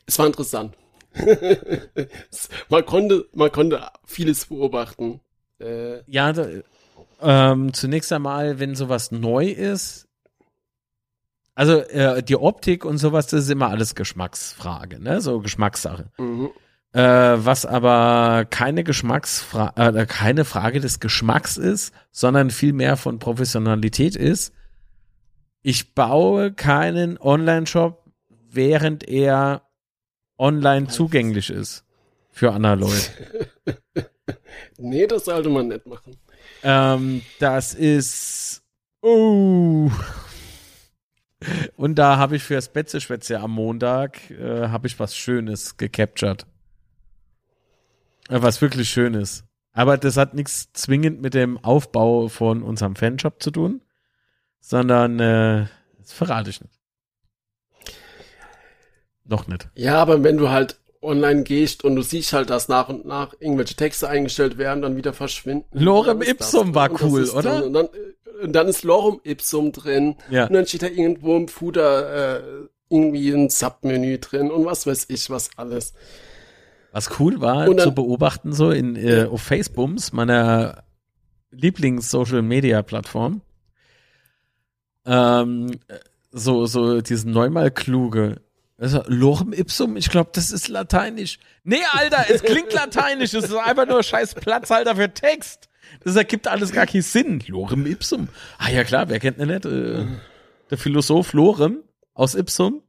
[0.10, 0.76] es war interessant.
[2.70, 5.22] man konnte, man konnte vieles beobachten.
[5.60, 6.48] Äh, ja, da,
[7.22, 10.08] ähm, zunächst einmal, wenn sowas neu ist,
[11.54, 15.22] also äh, die Optik und sowas, das ist immer alles Geschmacksfrage, ne?
[15.22, 16.10] So Geschmackssache.
[16.18, 16.50] Mhm.
[16.94, 24.16] Äh, was aber keine Geschmacksfrage, äh, keine Frage des Geschmacks ist, sondern vielmehr von Professionalität
[24.16, 24.54] ist.
[25.62, 28.06] Ich baue keinen Online-Shop,
[28.50, 29.69] während er
[30.40, 31.84] online zugänglich ist
[32.32, 33.12] für Leute.
[34.78, 36.18] nee, das sollte man nicht machen.
[36.64, 38.64] Ähm, das ist.
[39.02, 39.92] Oh.
[41.76, 46.46] Und da habe ich fürs Betzeschwätze am Montag äh, habe ich was Schönes gecaptured.
[48.30, 49.46] Äh, was wirklich Schönes.
[49.72, 53.82] Aber das hat nichts zwingend mit dem Aufbau von unserem Fanshop zu tun,
[54.60, 55.68] sondern äh,
[56.00, 56.79] das verrate ich nicht.
[59.30, 59.70] Noch nicht.
[59.76, 63.34] Ja, aber wenn du halt online gehst und du siehst halt, dass nach und nach
[63.40, 65.66] irgendwelche Texte eingestellt werden, dann wieder verschwinden.
[65.72, 67.42] Lorem Ipsum war cool, oder?
[67.44, 67.88] Dann, und, dann,
[68.44, 70.16] und dann ist Lorem Ipsum drin.
[70.30, 70.48] Ja.
[70.48, 75.06] Und dann steht da irgendwo im Footer äh, irgendwie ein Submenü drin und was weiß
[75.10, 75.94] ich, was alles.
[76.92, 80.84] Was cool war dann, zu beobachten, so in äh, auf Facebooks, meiner
[81.52, 83.42] Lieblings-Social-Media-Plattform,
[85.06, 85.80] ähm,
[86.32, 88.42] so, so diesen neunmal kluge
[88.80, 91.38] also, Lorem ipsum, ich glaube, das ist lateinisch.
[91.64, 93.34] Nee, Alter, es klingt lateinisch.
[93.34, 95.70] Es ist einfach nur scheiß Platzhalter für Text.
[96.04, 97.44] Das ergibt alles gar keinen Sinn.
[97.48, 98.30] Lorem ipsum.
[98.58, 99.66] Ah ja klar, wer kennt denn nicht?
[99.66, 100.06] Äh,
[100.70, 102.84] der Philosoph Lorem aus Ipsum.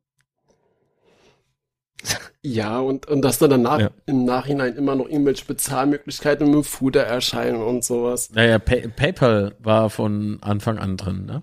[2.43, 3.91] Ja, und, und dass dann danach ja.
[4.07, 8.31] im Nachhinein immer noch irgendwelche Bezahlmöglichkeiten mit dem Footer erscheinen und sowas.
[8.33, 11.43] Naja, Pay PayPal war von Anfang an drin, ne?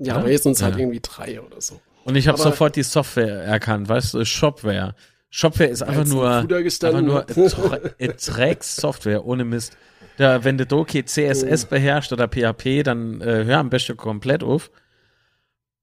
[0.00, 0.20] Ja, ja?
[0.20, 0.80] aber jetzt sind es halt ja.
[0.80, 1.80] irgendwie drei oder so.
[2.04, 4.94] Und ich habe sofort die Software erkannt, weißt du, Shopware.
[5.30, 7.26] Shopware ist einfach nur, einfach nur
[7.98, 9.76] Dreckssoftware, ohne Mist.
[10.16, 11.68] Da, wenn du Doki CSS oh.
[11.70, 14.70] beherrscht oder PHP, dann äh, hör am besten komplett auf.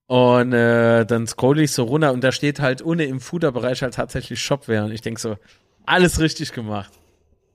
[0.08, 3.95] Und äh, dann scroll ich so runter und da steht halt ohne im Footer-Bereich halt
[3.95, 4.84] tatsächlich Shopware.
[4.84, 5.38] Und ich denk so,
[5.86, 6.91] alles richtig gemacht.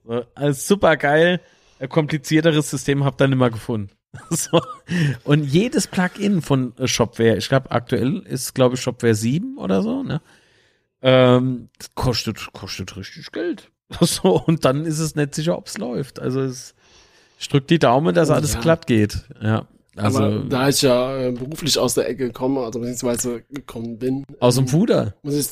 [0.05, 1.40] So, alles super geil.
[1.79, 3.90] Ein komplizierteres System hab dann immer gefunden.
[4.31, 4.61] So.
[5.25, 10.03] Und jedes Plugin von Shopware, ich glaube, aktuell ist, glaube ich, Shopware 7 oder so,
[10.03, 10.20] ne?
[11.03, 13.70] Ähm, kostet, kostet richtig Geld.
[14.01, 16.20] So, und dann ist es nicht sicher, ob es läuft.
[16.20, 16.75] Also es,
[17.40, 18.61] Ich drück die Daumen, dass alles Ja.
[18.61, 19.25] glatt geht.
[19.40, 19.66] Ja.
[19.96, 24.25] Also Aber da ich ja äh, beruflich aus der Ecke komme, also beziehungsweise gekommen bin,
[24.38, 25.14] aus dem Fuder.
[25.23, 25.49] muss ich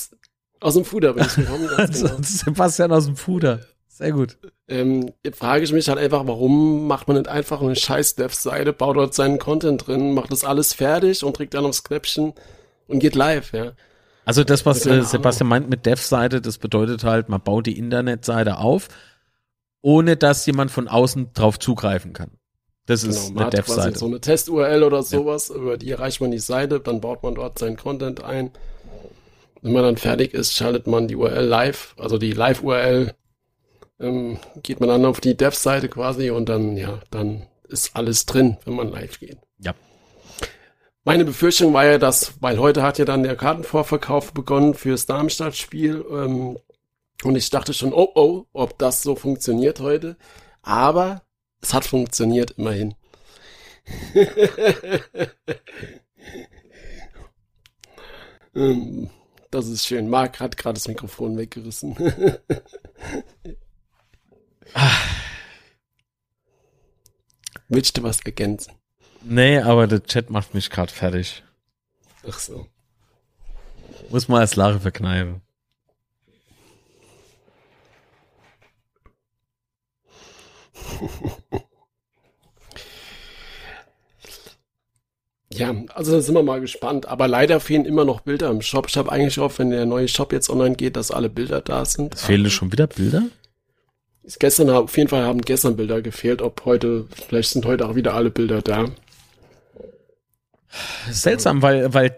[0.61, 2.19] aus dem Fuder bin ich gekommen, Also, genau.
[2.23, 3.61] Sebastian aus dem Fuder.
[3.99, 4.39] Sehr gut.
[4.69, 8.73] Ähm, jetzt frage ich mich halt einfach, warum macht man nicht einfach eine scheiß Dev-Seite,
[8.73, 12.33] baut dort seinen Content drin, macht das alles fertig und trägt dann aufs Knöpfchen
[12.87, 13.73] und geht live, ja.
[14.25, 15.03] Also das, was äh.
[15.03, 18.87] Sebastian meint mit Dev-Seite, das bedeutet halt, man baut die Internetseite auf,
[19.83, 22.31] ohne dass jemand von außen drauf zugreifen kann.
[22.87, 23.99] Das ist Genau, man eine hat quasi Dev-Seite.
[23.99, 27.59] so eine Test-URL oder sowas, über die erreicht man die Seite, dann baut man dort
[27.59, 28.53] seinen Content ein.
[29.61, 33.13] Wenn man dann fertig ist, schaltet man die URL live, also die Live-URL,
[34.01, 38.57] ähm, geht man dann auf die Dev-Seite quasi und dann, ja, dann ist alles drin,
[38.65, 39.39] wenn man live geht.
[39.59, 39.75] Ja.
[41.05, 46.05] Meine Befürchtung war ja, dass, weil heute hat ja dann der Kartenvorverkauf begonnen fürs Darmstadt-Spiel,
[46.11, 46.59] ähm,
[47.25, 50.17] und ich dachte schon, oh oh, ob das so funktioniert heute.
[50.63, 51.23] Aber
[51.61, 52.95] es hat funktioniert immerhin.
[58.55, 59.11] Ähm,
[59.51, 60.09] das ist schön.
[60.09, 61.97] Marc hat gerade das Mikrofon weggerissen.
[67.69, 68.73] Willst du was ergänzen?
[69.23, 71.43] Nee, aber der Chat macht mich gerade fertig.
[72.27, 72.67] Ach so.
[74.11, 75.43] Muss mal als Lache verkneifen.
[85.59, 87.07] Ja, also da sind wir mal gespannt.
[87.07, 88.87] Aber leider fehlen immer noch Bilder im Shop.
[88.89, 91.85] Ich habe eigentlich gehofft, wenn der neue Shop jetzt online geht, dass alle Bilder da
[91.85, 92.15] sind.
[92.15, 93.25] Es fehlen schon wieder Bilder?
[94.29, 96.43] Ist gestern auf jeden Fall haben gestern Bilder gefehlt.
[96.43, 98.85] Ob heute, vielleicht sind heute auch wieder alle Bilder da.
[101.11, 102.15] Seltsam, weil, weil,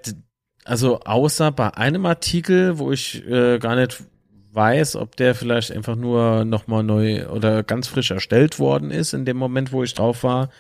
[0.65, 4.03] also außer bei einem Artikel, wo ich äh, gar nicht
[4.51, 9.25] weiß, ob der vielleicht einfach nur nochmal neu oder ganz frisch erstellt worden ist in
[9.25, 10.51] dem Moment, wo ich drauf war,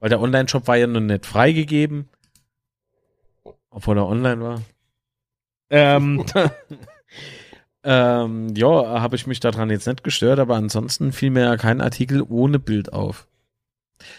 [0.00, 2.10] weil der Online-Shop war ja noch nicht freigegeben,
[3.70, 4.62] obwohl er online war.
[5.70, 6.26] Ähm,
[7.84, 11.80] ähm, ja, habe ich mich daran jetzt nicht gestört, aber ansonsten fiel mir ja kein
[11.80, 13.26] Artikel ohne Bild auf.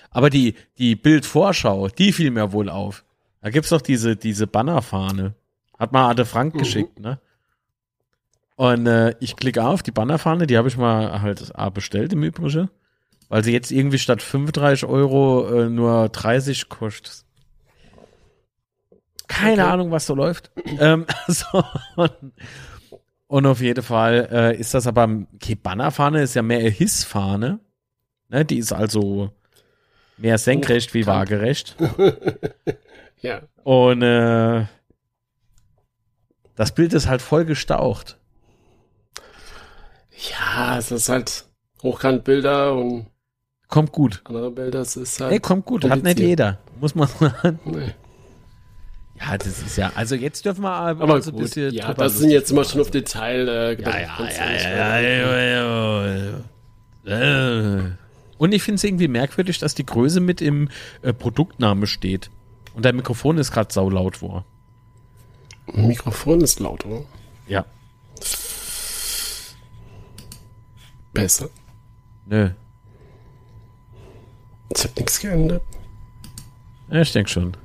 [0.09, 3.03] Aber die, die Bildvorschau, die fiel mir wohl auf.
[3.41, 5.33] Da gibt's doch diese, diese Bannerfahne.
[5.79, 6.59] Hat mal Ade Frank Mhm.
[6.59, 7.19] geschickt, ne?
[8.55, 12.21] Und äh, ich klicke auf die Bannerfahne, die habe ich mal halt A, bestellt im
[12.23, 12.69] Übrigen,
[13.29, 17.25] weil sie jetzt irgendwie statt 35 Euro äh, nur 30 kostet.
[19.27, 19.71] Keine Okay.
[19.71, 20.51] Ahnung, was so läuft.
[20.79, 21.63] ähm, so,
[21.95, 22.11] und,
[23.31, 27.59] und auf jeden Fall äh, ist das aber, okay, Bannerfahne ist ja mehr Hissfahne.
[28.27, 28.43] Ne?
[28.43, 29.31] Die ist also
[30.17, 31.17] mehr senkrecht wie Hochkant.
[31.31, 31.75] waagerecht.
[33.23, 33.41] Ja.
[33.63, 34.65] Und äh,
[36.55, 38.17] das Bild ist halt voll gestaucht.
[40.31, 41.45] Ja, es ist halt
[41.83, 43.05] Hochkantbilder und
[43.67, 44.21] Kommt gut.
[44.25, 44.79] andere Bilder.
[44.81, 45.33] Es ist halt.
[45.33, 45.87] Ey, kommt gut.
[45.87, 46.57] Hat nicht jeder.
[46.79, 47.59] Muss man sagen.
[47.65, 47.93] Nee.
[49.23, 52.17] Ja, das ist ja, also jetzt dürfen wir Aber uns ein gut, bisschen ja, das
[52.17, 53.47] sind jetzt immer schon auf Detail.
[53.47, 56.05] Äh, Ja, ja, ja,
[57.05, 57.91] ja, ja.
[58.37, 60.69] Und ich finde es irgendwie merkwürdig, dass die Größe mit im
[61.03, 62.31] äh, Produktname steht.
[62.73, 64.45] Und dein Mikrofon ist gerade saulaut vor.
[65.73, 67.03] Mikrofon ist laut, oder?
[67.47, 67.65] Ja.
[71.13, 71.49] Besser.
[72.25, 72.49] Nö.
[74.75, 75.61] Ich hab nichts geändert.
[76.89, 77.55] Ja, ich denke schon.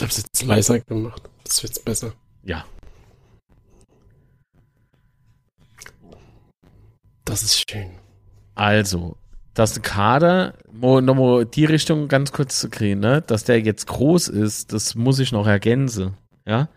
[0.00, 1.28] Ich hab's jetzt leiser gemacht.
[1.44, 2.14] Das wird's besser.
[2.42, 2.64] Ja.
[7.26, 7.90] Das ist schön.
[8.54, 9.18] Also,
[9.52, 13.20] dass der Kader, nochmal die Richtung ganz kurz zu kriegen, ne?
[13.20, 16.14] dass der jetzt groß ist, das muss ich noch ergänzen.
[16.46, 16.70] Ja?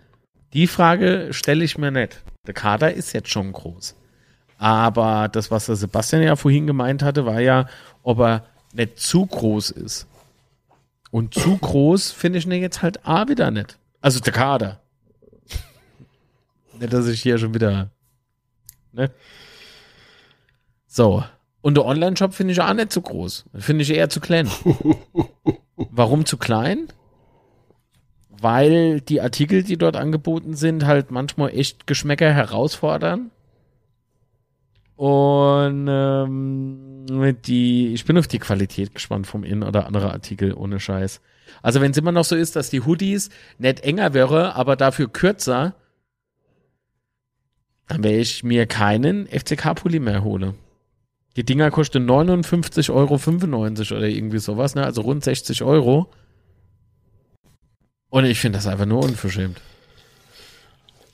[0.52, 2.22] Die Frage stelle ich mir nicht.
[2.46, 3.96] Der Kader ist jetzt schon groß.
[4.58, 7.70] Aber das, was der Sebastian ja vorhin gemeint hatte, war ja,
[8.02, 10.08] ob er nicht zu groß ist.
[11.14, 13.78] Und zu groß finde ich ihn jetzt halt A wieder nicht.
[14.02, 14.82] Also der Kader.
[16.80, 17.92] nicht, dass ich hier schon wieder.
[18.94, 19.12] Ne?
[20.88, 21.24] So.
[21.62, 23.46] Und der Online-Shop finde ich auch nicht zu groß.
[23.54, 24.50] Finde ich eher zu klein.
[25.76, 26.88] Warum zu klein?
[28.30, 33.30] Weil die Artikel, die dort angeboten sind, halt manchmal echt Geschmäcker herausfordern.
[34.96, 37.06] Und ähm,
[37.46, 41.22] die, ich bin auf die Qualität gespannt vom in oder andere Artikel, ohne Scheiß.
[41.62, 45.12] Also wenn es immer noch so ist, dass die Hoodies nicht enger wäre, aber dafür
[45.12, 45.76] kürzer,
[47.88, 50.56] dann werde ich mir keinen FCK-Pulli mehr holen.
[51.36, 54.86] Die Dinger kosten 59,95 Euro oder irgendwie sowas, ne?
[54.86, 56.12] Also rund 60 Euro.
[58.10, 59.60] Und ich finde das einfach nur unverschämt.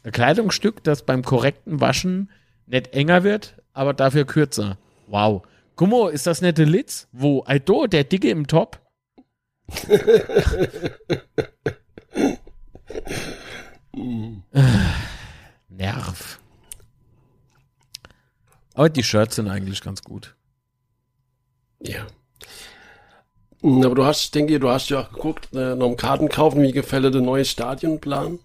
[0.04, 2.30] Ein Kleidungsstück, das beim korrekten Waschen
[2.66, 4.78] nicht enger wird, aber dafür kürzer.
[5.08, 5.44] Wow.
[5.78, 7.08] Guck mal, ist das der Litz?
[7.14, 7.40] Wo?
[7.44, 8.82] Aldo, der Dicke im Top?
[15.70, 16.42] Nerv.
[18.74, 20.36] Aber die Shirts sind eigentlich ganz gut.
[21.82, 22.06] Ja.
[23.64, 26.74] Aber du hast, ich denke, du hast ja auch geguckt, äh, noch Karten kaufen, wie
[26.74, 28.40] gefällt dir der neue Stadionplan?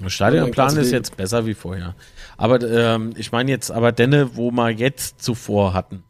[0.00, 1.94] Der Stadionplan ist jetzt besser wie vorher.
[2.42, 6.02] Aber ähm, ich meine jetzt aber denne, wo wir jetzt zuvor hatten.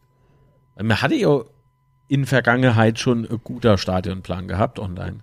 [0.80, 1.42] Man hatte ja
[2.08, 5.18] in Vergangenheit schon ein guter Stadionplan gehabt online.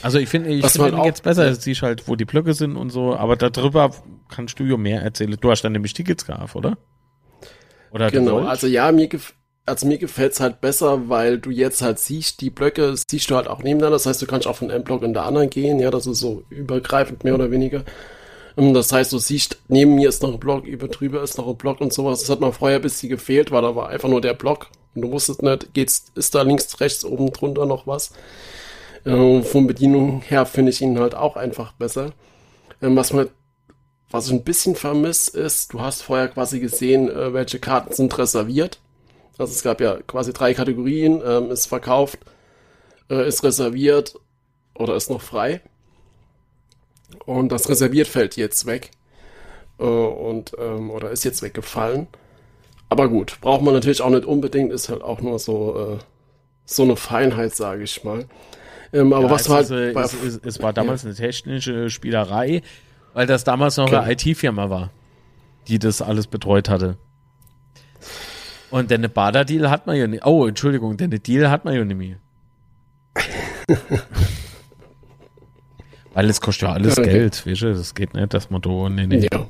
[0.00, 1.48] Also ich finde, ich Was finde jetzt besser.
[1.48, 3.16] Jetzt siehst halt, wo die Blöcke sind und so.
[3.16, 3.90] Aber darüber
[4.28, 5.36] kannst du ja mehr erzählen.
[5.40, 6.78] Du hast dann nämlich Tickets gehabt, oder?
[7.90, 9.34] Oder Genau, also ja, mir, gef
[9.66, 13.48] also mir gefällt's halt besser, weil du jetzt halt siehst, die Blöcke siehst du halt
[13.48, 13.96] auch nebeneinander.
[13.96, 15.78] Das heißt, du kannst auch von einem Block in der anderen gehen.
[15.80, 17.84] Ja, das ist so übergreifend mehr oder weniger.
[18.56, 21.48] Ähm, Das heißt, du siehst, neben mir ist noch ein Block, über drüber ist noch
[21.48, 22.20] ein Block und sowas.
[22.20, 24.68] Das hat mir vorher ein bisschen gefehlt, weil da war einfach nur der Block.
[24.94, 28.12] Und du wusstest nicht, geht's, ist da links, rechts, oben drunter noch was.
[29.04, 32.12] Äh, von Bedienung her finde ich ihn halt auch einfach besser.
[32.82, 33.28] Ähm, was man
[34.10, 38.16] was ich ein bisschen vermisse, ist, du hast vorher quasi gesehen, äh, welche Karten sind
[38.18, 38.78] reserviert.
[39.38, 42.18] Also es gab ja quasi drei Kategorien, ähm, ist verkauft,
[43.10, 44.14] äh, ist reserviert
[44.74, 45.60] oder ist noch frei.
[47.24, 48.90] Und das reserviert fällt jetzt weg.
[49.78, 52.06] Äh, und, ähm, oder ist jetzt weggefallen.
[52.88, 55.98] Aber gut, braucht man natürlich auch nicht unbedingt, ist halt auch nur so, äh,
[56.64, 58.26] so eine Feinheit, sage ich mal.
[58.92, 62.62] Ähm, aber Ja, was es, du halt es, es, es war damals eine technische Spielerei,
[63.12, 64.02] weil das damals noch Genau.
[64.02, 64.90] eine IT-Firma war,
[65.68, 66.96] die das alles betreut hatte.
[68.76, 70.26] Und den Bader-Deal hat man ja nicht.
[70.26, 72.18] Oh, Entschuldigung, den Deal hat man ja nicht mehr.
[76.12, 77.08] weil es kostet ja alles Okay.
[77.08, 77.72] Geld, weißt du?
[77.72, 78.90] Das geht nicht, dass man da.
[78.90, 79.28] Nee, nee.
[79.32, 79.46] Ja.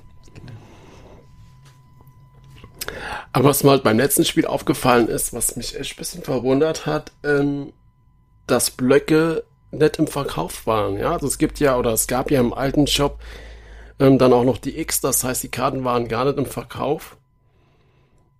[3.32, 6.86] Aber was mir halt beim letzten Spiel aufgefallen ist, was mich echt ein bisschen verwundert
[6.86, 7.72] hat, ähm,
[8.46, 10.98] dass Blöcke nicht im Verkauf waren.
[10.98, 13.18] Ja, also es gibt ja, oder es gab ja im alten Shop
[13.98, 17.16] ähm, dann auch noch die X, das heißt, die Karten waren gar nicht im Verkauf.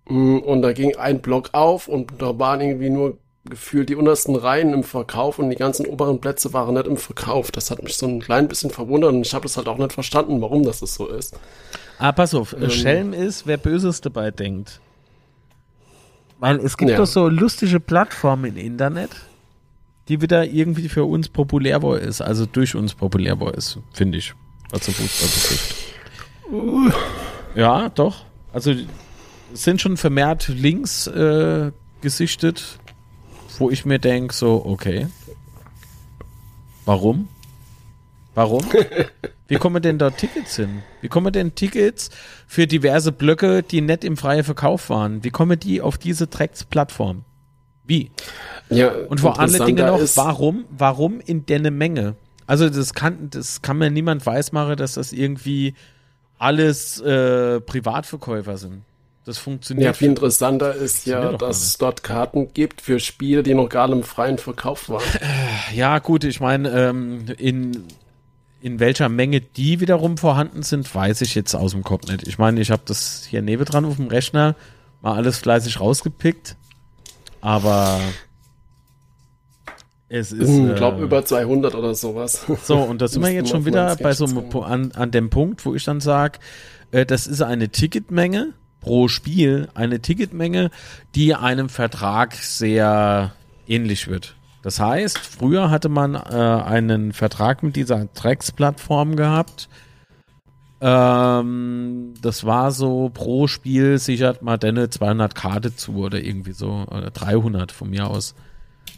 [0.09, 3.17] Mm, Und da ging ein Block auf und da waren irgendwie nur
[3.49, 7.49] gefühlt die untersten Reihen im Verkauf und die ganzen oberen Plätze waren nicht im Verkauf.
[7.51, 9.93] Das hat mich so ein klein bisschen verwundert und ich habe das halt auch nicht
[9.93, 11.33] verstanden, warum das so ist.
[11.97, 12.69] Ah, pass auf, Ähm.
[12.69, 14.81] Schelm ist, wer Böses dabei denkt.
[16.39, 16.97] Weil es gibt Ja.
[16.97, 19.11] doch so lustige Plattformen im Internet,
[20.09, 24.17] die wieder irgendwie für uns populär war ist, also durch uns populär war ist, finde
[24.19, 24.33] ich,
[24.71, 25.75] was so Fußball betrifft.
[27.55, 28.23] Ja, doch.
[28.53, 28.73] Also
[29.53, 32.79] sind schon vermehrt Links äh, gesichtet,
[33.57, 35.07] wo ich mir denke, so, okay.
[36.85, 37.27] Warum?
[38.35, 38.63] Warum?
[39.47, 40.83] Wie kommen denn da Tickets hin?
[41.01, 42.09] Wie kommen denn Tickets
[42.47, 45.23] für diverse Blöcke, die nicht im freien Verkauf waren?
[45.23, 47.23] Wie kommen die auf diese Drecks-Plattform?
[47.85, 48.11] Wie?
[48.69, 52.15] Ja, Und vor allen Dingen noch, warum, warum in der Menge?
[52.45, 55.73] Also das kann, das kann mir niemand weismachen, dass das irgendwie
[56.37, 58.83] alles äh, Privatverkäufer sind.
[59.27, 59.97] Das Ja, funktioniert.
[59.97, 64.03] viel interessanter ist ja, dass es dort Karten gibt für Spiele, die noch gar im
[64.03, 65.03] freien Verkauf waren.
[65.75, 67.83] Ja, gut, ich meine, ähm, in,
[68.61, 72.25] in welcher Menge die wiederum vorhanden sind, weiß ich jetzt aus dem Kopf nicht.
[72.25, 74.55] Ich meine, ich habe das hier nebendran auf dem Rechner
[75.01, 76.55] mal alles fleißig rausgepickt,
[77.41, 77.99] aber
[80.07, 80.47] es ist.
[80.49, 82.45] Ich äh, glaube über 200 oder sowas.
[82.63, 85.65] So, und da sind wir jetzt schon wieder bei so einem, an, an dem Punkt,
[85.65, 86.39] wo ich dann sage,
[86.91, 90.71] äh, das ist eine Ticketmenge pro Spiel, eine Ticketmenge,
[91.15, 93.33] die einem Vertrag sehr
[93.67, 94.35] ähnlich wird.
[94.61, 99.69] Das heißt, früher hatte man äh, einen Vertrag mit dieser Drecksplattform gehabt.
[100.79, 106.85] Ähm, das war so, pro Spiel sichert man dann 200 Karte zu oder irgendwie so,
[106.89, 108.35] oder 300 von mir aus.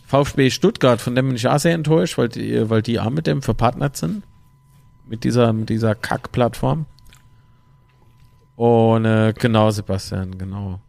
[0.08, 3.28] VfB Stuttgart, von dem bin ich auch sehr enttäuscht, weil die, weil die auch mit
[3.28, 4.24] dem verpartnert sind.
[5.08, 6.86] Mit dieser, mit dieser Kack-Plattform.
[8.60, 10.82] Und äh, genau, Sebastian, genau.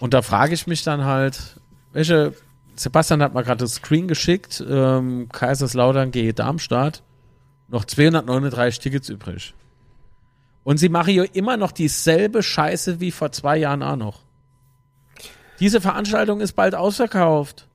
[0.00, 1.58] Und da frage ich mich dann halt,
[1.94, 2.34] welche,
[2.76, 7.02] Sebastian hat mal gerade das Screen geschickt, ähm, Kaiserslautern gegen Darmstadt,
[7.68, 9.54] noch 239 Tickets übrig.
[10.62, 14.20] Und sie machen ja immer noch dieselbe Scheiße wie vor zwei Jahren auch noch.
[15.58, 17.66] Diese Veranstaltung ist bald ausverkauft.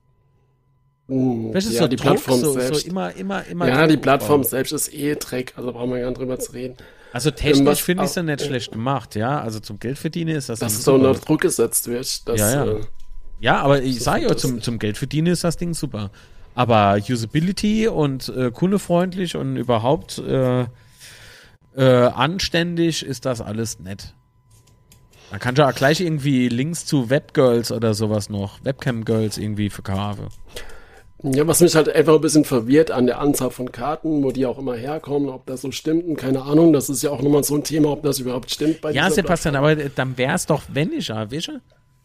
[1.08, 2.82] Weißt du, ja, so die Druck, Plattform so, selbst.
[2.82, 3.66] so immer, immer, immer.
[3.66, 6.76] ja, die Plattform selbst ist eh Dreck, also brauchen wir gar nicht drüber zu reden.
[7.12, 9.40] Also technisch finde ich es ja nicht schlecht gemacht, ja.
[9.40, 12.28] Also zum Geld verdienen ist das Dass es so unter Druck gesetzt wird.
[12.28, 12.72] Dass, Ja, ja.
[12.72, 12.80] Äh,
[13.40, 16.10] Ja, aber ich So sage ja, zum, zum Geld verdienen ist das Ding super.
[16.54, 20.66] Aber Usability und äh, kundefreundlich und überhaupt äh,
[21.76, 24.14] äh, anständig ist das alles nett.
[25.30, 30.26] Man kann ja auch gleich irgendwie Links zu Webgirls oder sowas noch, Webcam-Girls irgendwie verkaufen.
[31.22, 34.46] Ja, was mich halt einfach ein bisschen verwirrt an der Anzahl von Karten, wo die
[34.46, 37.44] auch immer herkommen, ob das so stimmt und keine Ahnung, das ist ja auch nochmal
[37.44, 41.30] so ein Thema, ob das überhaupt stimmt bei Ja, Sebastian, aber dann wär's doch weniger,
[41.30, 41.60] weißt du?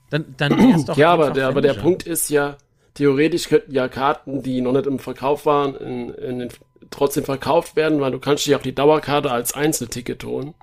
[0.09, 2.57] Dann, dann wär's doch Ja, aber der, aber der Punkt ist ja,
[2.95, 6.49] theoretisch könnten ja Karten, die noch nicht im Verkauf waren, in, in den,
[6.89, 10.53] trotzdem verkauft werden, weil du kannst ja auch die Dauerkarte als Einzelticket holen.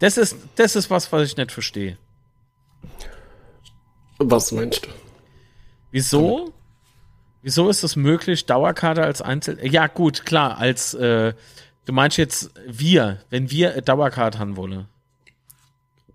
[0.00, 1.96] Das ist, das ist was, was ich nicht verstehe.
[4.18, 4.90] Was meinst du?
[5.92, 6.52] Wieso?
[7.46, 9.64] Wieso ist es möglich, Dauerkarte als Einzel...
[9.64, 11.32] Ja, gut, klar, als, äh,
[11.84, 14.88] du meinst jetzt wir, wenn wir Dauerkarte haben wollen.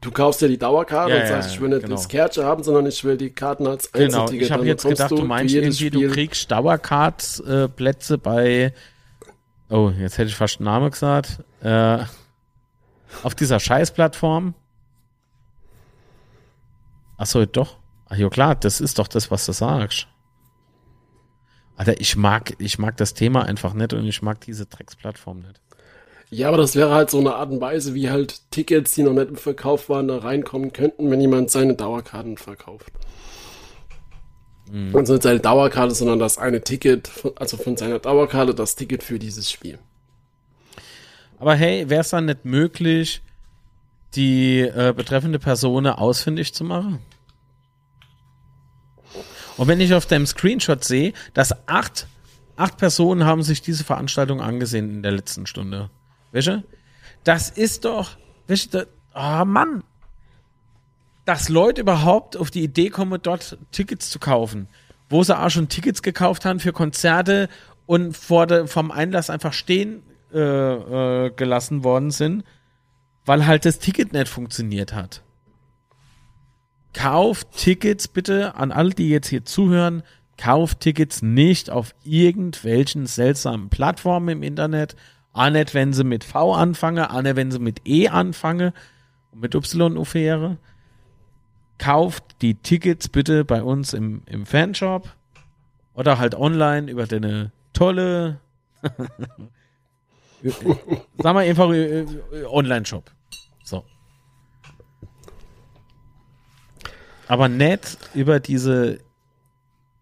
[0.02, 1.96] Du kaufst ja die Dauerkarte ja, und sagst, ich will nicht genau.
[1.96, 5.16] das Kärtchen haben, sondern ich will die Karten als Genau, ich habe jetzt gedacht, du,
[5.16, 6.10] du meinst irgendwie, Spiel.
[6.10, 8.74] du kriegst Dauerkartplätze äh, bei,
[9.70, 12.00] oh, jetzt hätte ich fast einen Namen gesagt, äh,
[13.24, 14.54] auf dieser Scheißplattform.
[17.16, 17.78] Achso, doch.
[18.10, 20.10] Ach ja, klar, das ist doch das, was du sagst.
[21.82, 25.60] Alter, ich mag, ich mag das Thema einfach nicht und ich mag diese Drecksplattform nicht.
[26.30, 29.14] Ja, aber das wäre halt so eine Art und Weise, wie halt Tickets, die noch
[29.14, 32.92] nicht im Verkauf waren, da reinkommen könnten, wenn jemand seine Dauerkarten verkauft.
[34.72, 34.96] Mhm.
[34.96, 39.18] Also nicht seine Dauerkarte, sondern das eine Ticket, also von seiner Dauerkarte das Ticket für
[39.18, 39.80] dieses Spiel.
[41.40, 43.24] Aber hey, wäre es dann nicht möglich,
[44.14, 47.00] die äh, betreffende Person ausfindig zu machen?
[49.62, 52.08] Und wenn ich auf dem Screenshot sehe, dass acht,
[52.56, 55.92] acht Personen haben sich diese Veranstaltung angesehen in der letzten Stunde.
[56.32, 56.64] Welche?
[57.24, 59.84] Das ist doch, welche, oh Mann,
[61.26, 64.68] dass Leute überhaupt auf die Idee kommen, dort Tickets zu kaufen,
[65.10, 67.48] wo sie auch schon Tickets gekauft haben für Konzerte
[67.86, 70.02] und vor der, vom Einlass einfach stehen
[70.34, 72.46] äh, äh, gelassen worden sind,
[73.26, 75.22] weil halt das Ticket nicht funktioniert hat.
[76.94, 80.04] Kauft Tickets bitte an alle, die jetzt hier zuhören,
[80.38, 84.96] kauft Tickets nicht auf irgendwelchen seltsamen Plattformen im Internet,
[85.34, 88.74] auch nicht, wenn sie mit V anfangen, auch nicht, wenn sie mit E anfangen
[89.32, 90.58] und mit Y aufhören.
[91.78, 95.10] Kauft die Tickets bitte bei uns im, im Fanshop
[95.94, 98.40] oder halt online über deine tolle,
[101.18, 102.08] sag mal einfach äh, äh,
[102.46, 103.12] Online-Shop.
[103.64, 103.84] So.
[107.32, 109.00] Aber nicht über diese,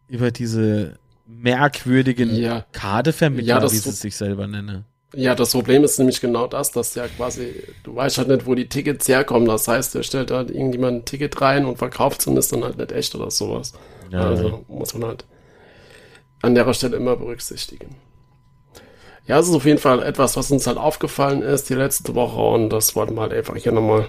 [0.07, 2.65] über diese merkwürdigen ja.
[2.71, 4.83] Kadervermittler, ja, wie sie sich selber nennen.
[5.13, 7.53] Ja, das Problem ist nämlich genau das, dass ja quasi,
[7.83, 9.47] du weißt halt nicht, wo die Tickets herkommen.
[9.47, 12.63] Das heißt, der stellt halt irgendjemand ein Ticket rein und verkauft es und ist dann
[12.63, 13.73] halt nicht echt oder sowas.
[14.09, 15.25] Ja, also muss man halt
[16.41, 17.95] an der Stelle immer berücksichtigen.
[19.27, 22.41] Ja, es ist auf jeden Fall etwas, was uns halt aufgefallen ist die letzte Woche
[22.41, 24.07] und das wollten wir halt einfach hier nochmal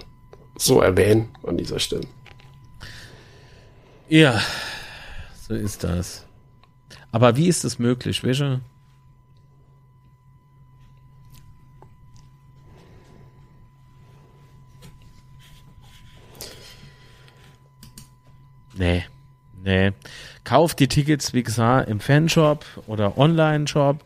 [0.57, 2.07] so erwähnen an dieser Stelle.
[4.11, 4.41] Ja,
[5.47, 6.25] so ist das.
[7.13, 8.59] Aber wie ist es möglich, welche?
[18.75, 19.05] Nee,
[19.63, 19.93] nee.
[20.43, 24.03] Kauft die Tickets, wie gesagt, im Fanshop oder Online-Shop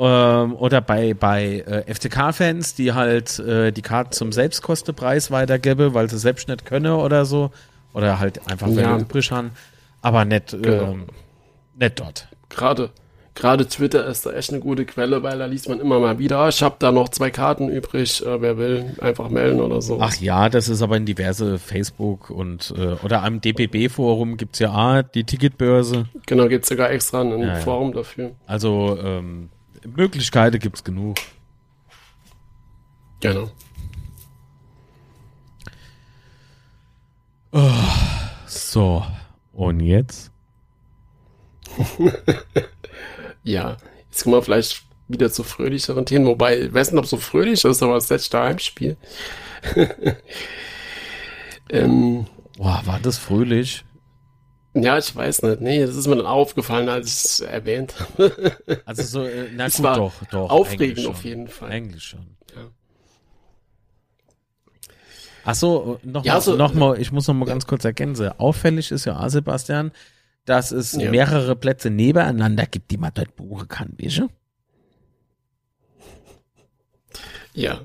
[0.00, 6.10] ähm, oder bei, bei äh, FCK-Fans, die halt äh, die Karten zum Selbstkostepreis weitergeben, weil
[6.10, 7.52] sie selbst nicht können oder so.
[7.96, 8.98] Oder halt einfach ja.
[8.98, 9.52] übrig haben.
[10.02, 10.92] Aber nicht, genau.
[10.92, 11.06] ähm,
[11.74, 12.28] nicht dort.
[12.50, 12.90] Gerade
[13.34, 16.48] gerade Twitter ist da echt eine gute Quelle, weil da liest man immer mal wieder,
[16.48, 19.98] ich habe da noch zwei Karten übrig, äh, wer will, einfach melden oder so.
[20.00, 24.72] Ach ja, das ist aber in diverse Facebook und äh, oder am DPB-Forum gibt's ja
[24.72, 26.06] A, die Ticketbörse.
[26.26, 27.96] Genau, gibt's sogar extra ein ja, Forum ja.
[27.96, 28.32] dafür.
[28.46, 29.50] Also ähm,
[29.86, 31.16] Möglichkeiten gibt's genug.
[33.20, 33.50] Genau.
[37.58, 37.72] Oh,
[38.46, 39.02] so,
[39.54, 40.30] und jetzt?
[43.42, 43.76] Ja,
[44.10, 47.64] jetzt kommen wir vielleicht wieder zu fröhlicheren Themen, wobei, ich weiß nicht, ob so fröhlich
[47.64, 48.96] ist, aber das letzte Heimspiel.
[51.70, 52.26] ähm,
[52.58, 53.84] Boah, war das fröhlich?
[54.74, 55.60] Ja, ich weiß nicht.
[55.60, 58.56] Nee, das ist mir dann aufgefallen, als ich es erwähnt habe.
[58.84, 60.50] also so, äh, na es gut, war doch, doch.
[60.50, 61.70] Aufregend auf jeden Fall.
[61.70, 62.36] Eigentlich schon.
[62.52, 62.68] Ja.
[65.48, 68.30] Ach so, noch, ja, mal, so, noch mal, ich muss noch mal ganz kurz ergänzen.
[68.36, 69.92] Auffällig ist ja, Sebastian,
[70.44, 71.08] dass es ja.
[71.08, 74.28] mehrere Plätze nebeneinander gibt, die man dort buchen kann, weißt du?
[77.54, 77.80] Ja.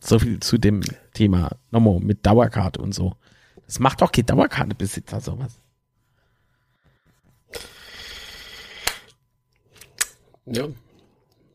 [0.00, 0.82] So viel zu dem
[1.14, 1.50] Thema.
[1.70, 3.14] Nochmal mit Dauerkarte und so.
[3.66, 5.60] Das macht doch kein Dauerkartebesitzer sowas.
[10.46, 10.66] Ja.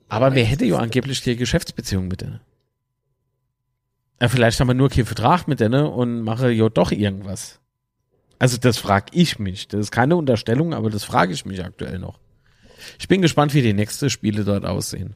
[0.08, 2.39] Aber wer hätte ja angeblich die Geschäftsbeziehung mit denen?
[4.22, 7.59] Ja, vielleicht haben wir nur keinen Vertrag mit denen und mache ja doch irgendwas.
[8.39, 9.68] Also das frage ich mich.
[9.68, 12.20] Das ist keine Unterstellung, aber das frage ich mich aktuell noch.
[12.99, 15.15] Ich bin gespannt, wie die nächsten Spiele dort aussehen.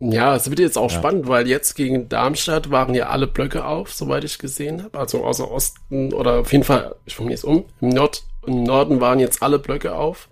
[0.00, 0.98] Ja, es wird jetzt auch Ja.
[0.98, 4.98] spannend, weil jetzt gegen Darmstadt waren ja alle Blöcke auf, soweit ich gesehen habe.
[4.98, 9.00] Also außer Osten oder auf jeden Fall, ich formuliere es um, im, Nord, im Norden
[9.00, 10.28] waren jetzt alle Blöcke auf.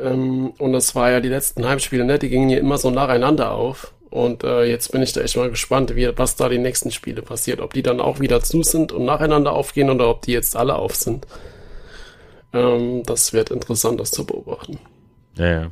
[0.00, 2.18] Ähm, und das war ja die letzten Heimspiele, ne?
[2.18, 3.92] Die gingen ja immer so nacheinander auf.
[4.10, 7.22] Und äh, jetzt bin ich da echt mal gespannt, wie, was da die nächsten Spiele
[7.22, 7.60] passiert.
[7.60, 10.76] Ob die dann auch wieder zu sind und nacheinander aufgehen oder ob die jetzt alle
[10.76, 11.26] auf sind.
[12.52, 14.78] Ähm, das wird interessant, das zu beobachten.
[15.36, 15.70] Ja, ja.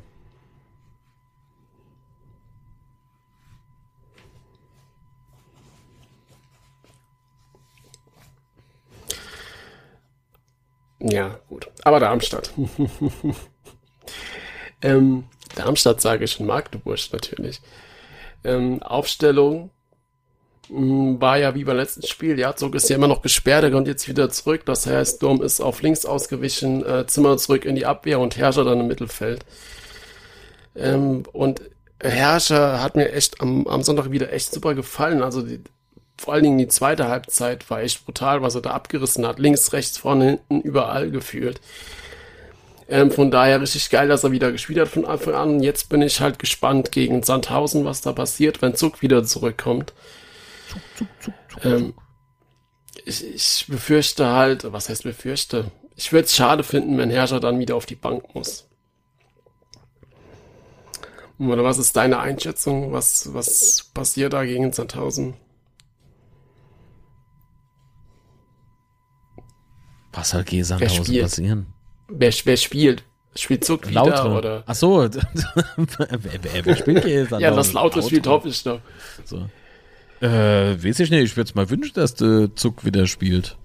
[11.00, 11.68] Ja, gut.
[11.84, 12.50] Aber Darmstadt.
[14.82, 15.24] ähm,
[15.54, 17.60] Darmstadt sage ich in Magdeburg natürlich.
[18.46, 19.70] Ähm, Aufstellung
[20.68, 22.38] mh, war ja wie beim letzten Spiel.
[22.38, 24.62] Ja, Zug ist ja immer noch gesperrt, er kommt jetzt wieder zurück.
[24.66, 28.64] Das heißt, Dom ist auf links ausgewichen, äh, Zimmer zurück in die Abwehr und Herrscher
[28.64, 29.44] dann im Mittelfeld.
[30.76, 31.62] Ähm, und
[32.00, 35.22] Herrscher hat mir echt am, am Sonntag wieder echt super gefallen.
[35.22, 35.60] Also die,
[36.18, 39.38] vor allen Dingen die zweite Halbzeit war echt brutal, was er da abgerissen hat.
[39.38, 41.60] Links, rechts, vorne, hinten, überall gefühlt.
[42.88, 45.62] Ähm, von daher richtig geil, dass er wieder gespielt hat von Anfang an.
[45.62, 49.92] Jetzt bin ich halt gespannt gegen Sandhausen, was da passiert, wenn Zug wieder zurückkommt.
[51.64, 51.94] Ähm,
[53.04, 55.70] ich, ich befürchte halt, was heißt befürchte?
[55.96, 58.68] Ich würde es schade finden, wenn Herrscher dann wieder auf die Bank muss.
[61.38, 62.92] Oder was ist deine Einschätzung?
[62.92, 65.34] Was, was passiert da gegen Sandhausen?
[70.12, 71.75] Was soll gegen Sandhausen passieren?
[72.08, 73.04] Wer, wer spielt?
[73.34, 74.38] Spielt Zug wieder Lautere.
[74.38, 74.64] oder?
[74.66, 75.02] Ach so.
[75.76, 76.08] wer,
[76.42, 77.40] wer, wer spielt gegen Sandhausen?
[77.40, 78.80] Ja, das Lautere spielt hoffe ich doch.
[79.24, 79.48] So.
[80.20, 81.22] Äh, weiß ich nicht.
[81.22, 83.58] Ich würde es mal wünschen, dass der Zug wieder spielt.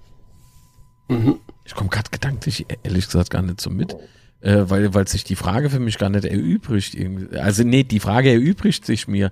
[1.07, 1.39] Mhm.
[1.63, 3.95] Ich komme gerade gedanklich, ehrlich gesagt, gar nicht so mit.
[4.41, 6.93] Äh, weil, weil sich die Frage für mich gar nicht erübrigt.
[6.95, 7.37] Irgendwie.
[7.37, 9.31] Also nee, die Frage erübrigt sich mir.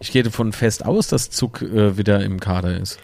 [0.00, 2.98] Ich gehe davon fest aus, dass Zug äh, wieder im Kader ist.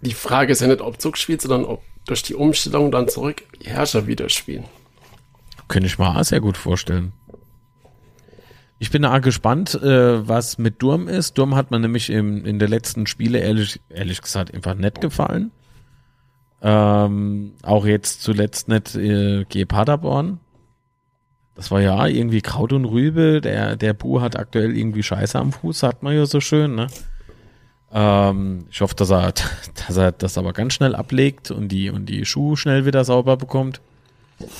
[0.00, 3.42] Die Frage ist ja nicht, ob Zug spielt, sondern ob durch die Umstellung dann zurück
[3.64, 4.64] Herrscher wieder spielen.
[5.68, 7.12] Könnte ich mir auch sehr gut vorstellen.
[8.78, 11.36] Ich bin da gespannt, äh, was mit Durm ist.
[11.36, 15.50] Durm hat mir nämlich im, in der letzten Spiele ehrlich, ehrlich gesagt einfach nett gefallen.
[16.62, 19.66] Ähm, auch jetzt zuletzt nicht äh, G.
[19.66, 20.40] Paderborn.
[21.54, 23.42] Das war ja irgendwie Kraut und Rübe.
[23.42, 26.86] Der, der Bu hat aktuell irgendwie Scheiße am Fuß, sagt man ja so schön, ne?
[27.92, 29.32] Ähm, ich hoffe, dass er,
[29.86, 33.36] dass er das aber ganz schnell ablegt und die, und die Schuhe schnell wieder sauber
[33.36, 33.80] bekommt.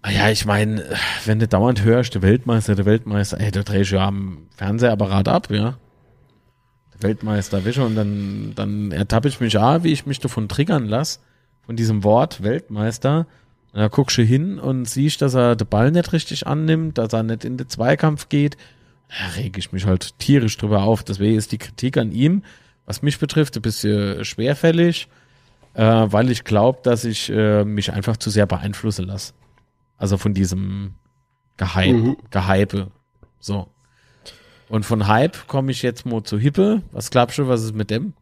[0.00, 0.84] Ah Ja, ich meine,
[1.24, 5.26] wenn du dauernd hörst, der Weltmeister, der Weltmeister, ey, da dreh ich ja am Fernsehapparat
[5.26, 5.76] ab, ja.
[6.94, 10.86] Der Weltmeister wische und dann, dann ertappe ich mich auch, wie ich mich davon triggern
[10.86, 11.18] lasse,
[11.66, 13.26] von diesem Wort Weltmeister.
[13.72, 17.12] Und da guckst du hin und siehst, dass er den Ball nicht richtig annimmt, dass
[17.12, 18.56] er nicht in den Zweikampf geht.
[19.08, 21.02] Da reg ich mich halt tierisch drüber auf.
[21.02, 22.42] Deswegen ist die Kritik an ihm,
[22.86, 25.08] was mich betrifft, ein bisschen schwerfällig,
[25.74, 29.32] äh, weil ich glaube, dass ich äh, mich einfach zu sehr beeinflussen lasse.
[29.96, 30.94] Also von diesem
[31.56, 32.16] Gehype, Mhm.
[32.30, 32.90] Gehype.
[33.40, 33.68] So.
[34.68, 36.82] Und von Hype komme ich jetzt mal zu Hippe.
[36.92, 38.12] Was glaubst du, was ist mit dem?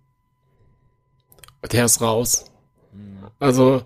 [1.72, 2.45] Der ist raus.
[3.41, 3.82] Also,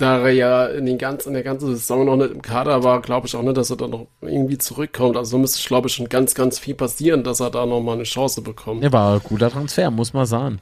[0.00, 3.00] da er ja in, den ganzen, in der ganzen Saison noch nicht im Kader war,
[3.02, 5.16] glaube ich auch nicht, dass er da noch irgendwie zurückkommt.
[5.16, 7.94] Also müsste, ich glaube ich, schon ganz, ganz viel passieren, dass er da noch mal
[7.94, 8.82] eine Chance bekommt.
[8.82, 10.60] Der war ein guter Transfer, muss man sagen.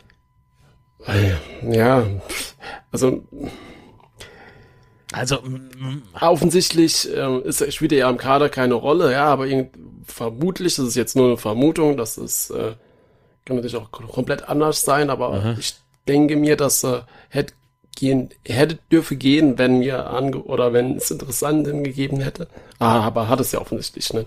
[1.63, 2.05] Ja,
[2.91, 3.23] also
[5.13, 5.39] Also,
[6.21, 9.47] offensichtlich ähm, ist, spielt er ja im Kader keine Rolle, ja, aber
[10.05, 12.75] vermutlich, das ist jetzt nur eine Vermutung, dass es äh,
[13.47, 15.57] kann natürlich auch komplett anders sein, aber Aha.
[15.59, 15.77] ich
[16.07, 17.55] denke mir, dass er hätte
[17.99, 22.49] gehen, hätte dürfe gehen, wenn mir ange oder wenn es interessant gegeben hätte.
[22.79, 24.27] Ah, aber hat es ja offensichtlich nicht.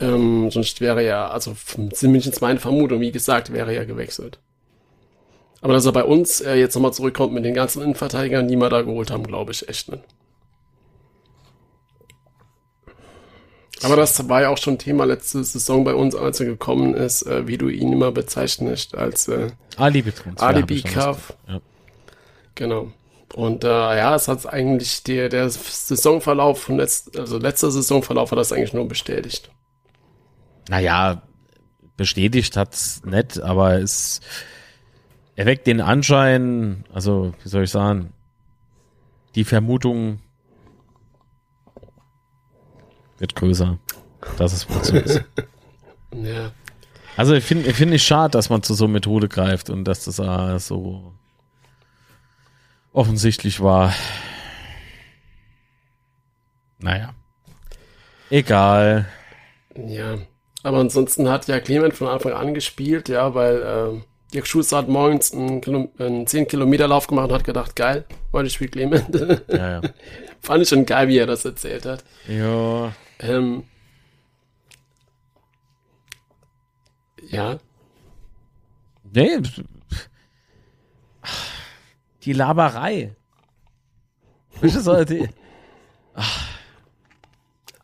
[0.00, 1.54] Ähm, sonst wäre er, also
[1.92, 4.38] zumindest meine Vermutung, wie gesagt, wäre ja gewechselt.
[5.60, 8.68] Aber dass er bei uns äh, jetzt nochmal zurückkommt mit den ganzen Innenverteidigern, die wir
[8.68, 10.02] da geholt haben, glaube ich echt nicht.
[13.82, 17.22] Aber das war ja auch schon Thema letzte Saison bei uns, als er gekommen ist,
[17.22, 19.50] äh, wie du ihn immer bezeichnest als äh,
[20.40, 21.34] Alibi-Kauf.
[21.48, 21.60] Ja.
[22.54, 22.92] Genau.
[23.34, 28.38] Und äh, ja, es hat eigentlich der, der Saisonverlauf von letzt, also letzter Saisonverlauf hat
[28.38, 29.50] das eigentlich nur bestätigt.
[30.68, 31.22] Naja,
[31.96, 34.20] bestätigt hat's nicht, aber es
[35.34, 38.12] erweckt den Anschein, also wie soll ich sagen,
[39.34, 40.20] die Vermutung
[43.18, 43.78] wird größer.
[44.38, 45.24] Das ist wohl so ist.
[46.22, 46.52] Ja.
[47.16, 50.20] Also ich finde ich schade, dass man zu so einer Methode greift und dass das
[50.20, 51.12] äh, so
[52.94, 53.92] offensichtlich war.
[56.78, 57.14] Naja.
[58.30, 59.06] Egal.
[59.76, 60.18] Ja.
[60.62, 64.00] Aber ansonsten hat ja Clement von Anfang an gespielt, ja, weil äh,
[64.32, 68.06] Dirk Schuster hat morgens einen, Kilo einen 10 Kilometer Lauf gemacht und hat gedacht, geil,
[68.32, 69.04] heute spielt Clement.
[69.48, 69.80] Ja, ja.
[70.40, 72.02] Fand ich schon geil, wie er das erzählt hat.
[72.26, 72.92] Ja.
[73.20, 73.64] Ähm,
[77.28, 77.58] ja,
[79.14, 79.38] Nee.
[82.24, 83.14] Die Laberei.
[84.62, 85.28] So, die,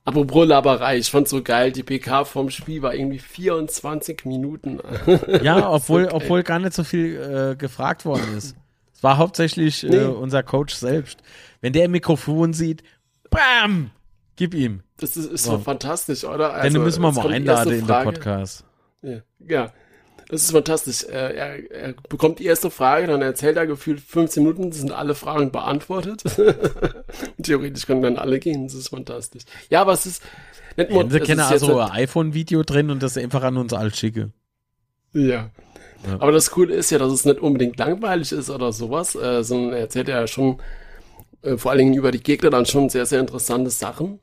[0.04, 4.80] apropos Laberei, ich fand so geil, die PK vom Spiel war irgendwie 24 Minuten.
[5.42, 7.16] ja, obwohl, obwohl gar nicht so viel
[7.52, 8.56] äh, gefragt worden ist.
[8.94, 10.04] Es war hauptsächlich äh, Nee.
[10.04, 11.22] unser Coach selbst.
[11.60, 12.82] Wenn der ein Mikrofon sieht,
[13.30, 13.90] bam,
[14.36, 14.82] gib ihm.
[14.98, 16.60] Das ist, ist so fantastisch, oder?
[16.62, 18.12] Denn den müssen wir mal einladen in Frage.
[18.12, 18.64] Podcast.
[19.02, 19.72] Ja, ja,
[20.30, 21.04] das ist fantastisch.
[21.04, 25.14] Äh, Er, er bekommt die erste Frage, dann erzählt er gefühlt 15 Minuten, sind alle
[25.14, 26.22] Fragen beantwortet.
[27.42, 29.42] Theoretisch können dann alle gehen, das ist fantastisch.
[29.68, 30.22] Ja, aber es ist
[30.76, 34.30] nicht sie kennen also ein iPhone-Video drin und das einfach an uns alle schicke.
[35.12, 35.50] Ja.
[36.06, 36.14] Ja.
[36.18, 39.74] Aber das Coole ist ja, dass es nicht unbedingt langweilig ist oder sowas, äh, sondern
[39.74, 40.58] er erzählt ja schon
[41.42, 44.20] äh, vor allen Dingen über die Gegner dann schon sehr, sehr interessante Sachen.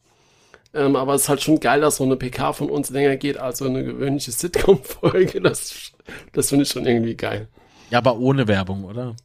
[0.78, 3.38] Ähm, aber es ist halt schon geil, dass so eine PK von uns länger geht
[3.38, 5.42] als so eine gewöhnliche Sitcom-Folge.
[5.48, 5.92] Das,
[6.34, 7.48] das finde ich schon irgendwie geil.
[7.90, 9.16] Ja, aber ohne Werbung, oder?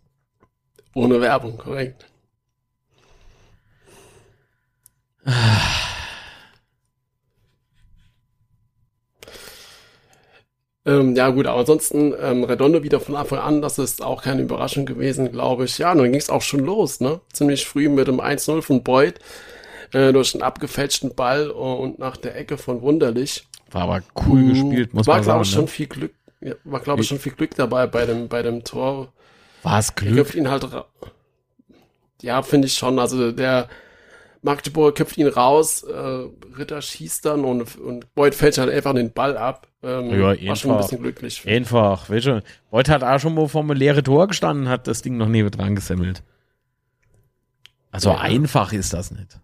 [0.94, 2.07] Ohne Werbung, korrekt.
[10.84, 14.42] Ähm, ja gut, aber ansonsten ähm, Redondo wieder von Anfang an, das ist auch keine
[14.42, 15.78] Überraschung gewesen, glaube ich.
[15.78, 17.20] Ja, dann ging es auch schon los, ne?
[17.32, 19.20] Ziemlich früh mit dem 1-0 von Boyd
[19.93, 23.47] äh, durch einen abgefälschten Ball und nach der Ecke von Wunderlich.
[23.70, 25.45] War aber cool gespielt, muss war, man glaube sagen.
[25.45, 25.68] ich, schon Ne?
[25.68, 29.12] viel Glück, ja, war, glaube ich, schon viel Glück dabei bei dem, bei dem Tor.
[29.62, 30.16] War es Er Glück?
[30.16, 30.66] köpft ihn halt
[32.20, 32.99] Ja, finde ich schon.
[32.99, 33.68] Also der
[34.43, 36.26] Magdeburg köpft ihn raus, äh,
[36.59, 39.68] Ritter schießt dann und, und Boyd fällt halt einfach den Ball ab.
[39.84, 40.76] Ähm, Ja, war schon ein einfach.
[40.78, 41.47] bisschen glücklich.
[41.47, 42.43] Einfach, weißt du.
[42.72, 45.51] Heute hat auch schon mal vor einem leeren Tor gestanden, hat das Ding noch neben
[45.51, 46.22] dran gesemmelt.
[47.90, 48.18] Also Ja.
[48.18, 49.38] einfach ist das nicht.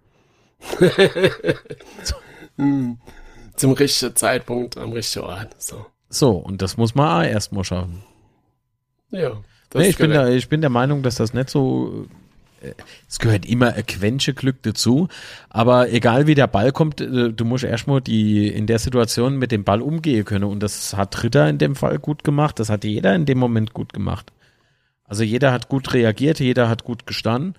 [2.56, 2.98] Hm.
[3.54, 5.54] Zum richtigen Zeitpunkt am richtigen Ort.
[5.62, 5.86] So.
[6.10, 8.02] So, und das muss man auch erst mal schaffen.
[9.10, 9.40] Ja.
[9.70, 12.06] Das Nee, ich, bin da, ich bin der Meinung, dass das nicht so.
[12.62, 12.72] äh,
[13.08, 15.08] Es gehört immer ein Quäntchen Glück dazu.
[15.50, 19.52] Aber egal wie der Ball kommt, äh, du musst erstmal die in der Situation mit
[19.52, 20.44] dem Ball umgehen können.
[20.44, 22.58] Und das hat Ritter in dem Fall gut gemacht.
[22.58, 24.32] Das hat jeder in dem Moment gut gemacht.
[25.04, 27.54] Also jeder hat gut reagiert, jeder hat gut gestanden.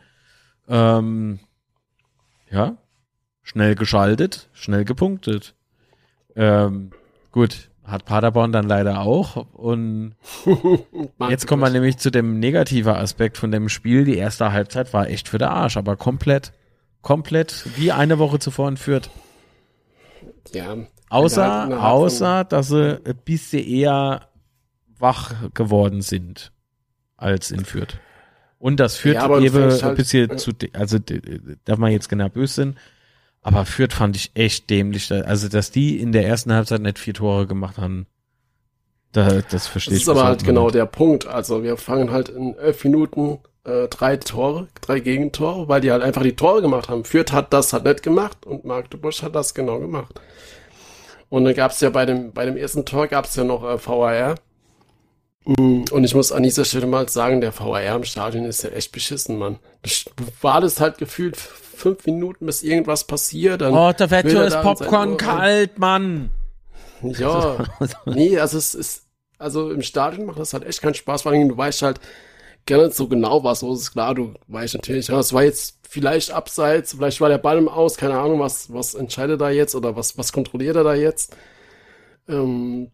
[0.68, 1.40] Ähm,
[2.52, 2.78] ja,
[3.50, 5.56] schnell geschaltet, schnell gepunktet.
[6.36, 6.92] Ähm,
[7.32, 9.36] gut, hat Paderborn dann leider auch.
[9.54, 10.16] Und
[11.30, 14.06] Jetzt kommen wir nämlich zu dem negativen Aspekt von dem Spiel.
[14.06, 16.54] Die erste Halbzeit war echt für der Arsch, aber komplett,
[17.02, 19.10] komplett wie eine Woche zuvor in Fürth.
[20.54, 20.78] Ja.
[21.10, 24.28] Außer, außer, dass sie ein bisschen eher
[25.00, 26.52] wach geworden sind
[27.18, 27.98] als in Fürth.
[28.60, 31.00] Und das führt Ja, eben fängst ein halt- bisschen zu, de- also
[31.66, 32.78] darf man jetzt genau böse sein,
[33.42, 35.12] aber Fürth fand ich echt dämlich.
[35.12, 38.06] Also, dass die in der ersten Halbzeit nicht vier Tore gemacht haben,
[39.12, 40.76] da, das verstehe Das ich ist aber halt genau nicht.
[40.76, 41.26] der Punkt.
[41.26, 46.04] Also wir fangen halt in elf Minuten äh, drei Tore, drei Gegentore, weil die halt
[46.04, 47.04] einfach die Tore gemacht haben.
[47.06, 50.20] Fürth hat das halt nicht gemacht und Magdeburg hat das genau gemacht.
[51.30, 53.64] Und dann gab es ja bei dem, bei dem ersten Tor gab es ja noch
[53.64, 54.36] äh, VAR.
[55.46, 58.70] Mm, Und ich muss an dieser Stelle mal sagen, der VAR im Stadion ist ja
[58.70, 59.60] echt beschissen, Mann.
[59.82, 60.06] Das
[60.42, 61.38] war das halt gefühlt
[61.80, 63.62] fünf Minuten, bis irgendwas passiert.
[63.62, 66.32] Dann Oh, da wird will schon er das da Popcorn kalt, Mann.
[67.02, 67.66] Ja,
[68.06, 69.06] nee, also es ist,
[69.38, 72.00] also im Stadion macht das halt echt keinen Spaß, vor allem du weißt halt
[72.66, 73.92] gar nicht so genau, was los ist.
[73.92, 77.70] Klar, du weißt natürlich, ja, es war jetzt vielleicht abseits, vielleicht war der Ball im
[77.70, 81.36] Aus, keine Ahnung, was, was entscheidet er jetzt oder was, was kontrolliert er da jetzt.
[82.28, 82.92] Ähm,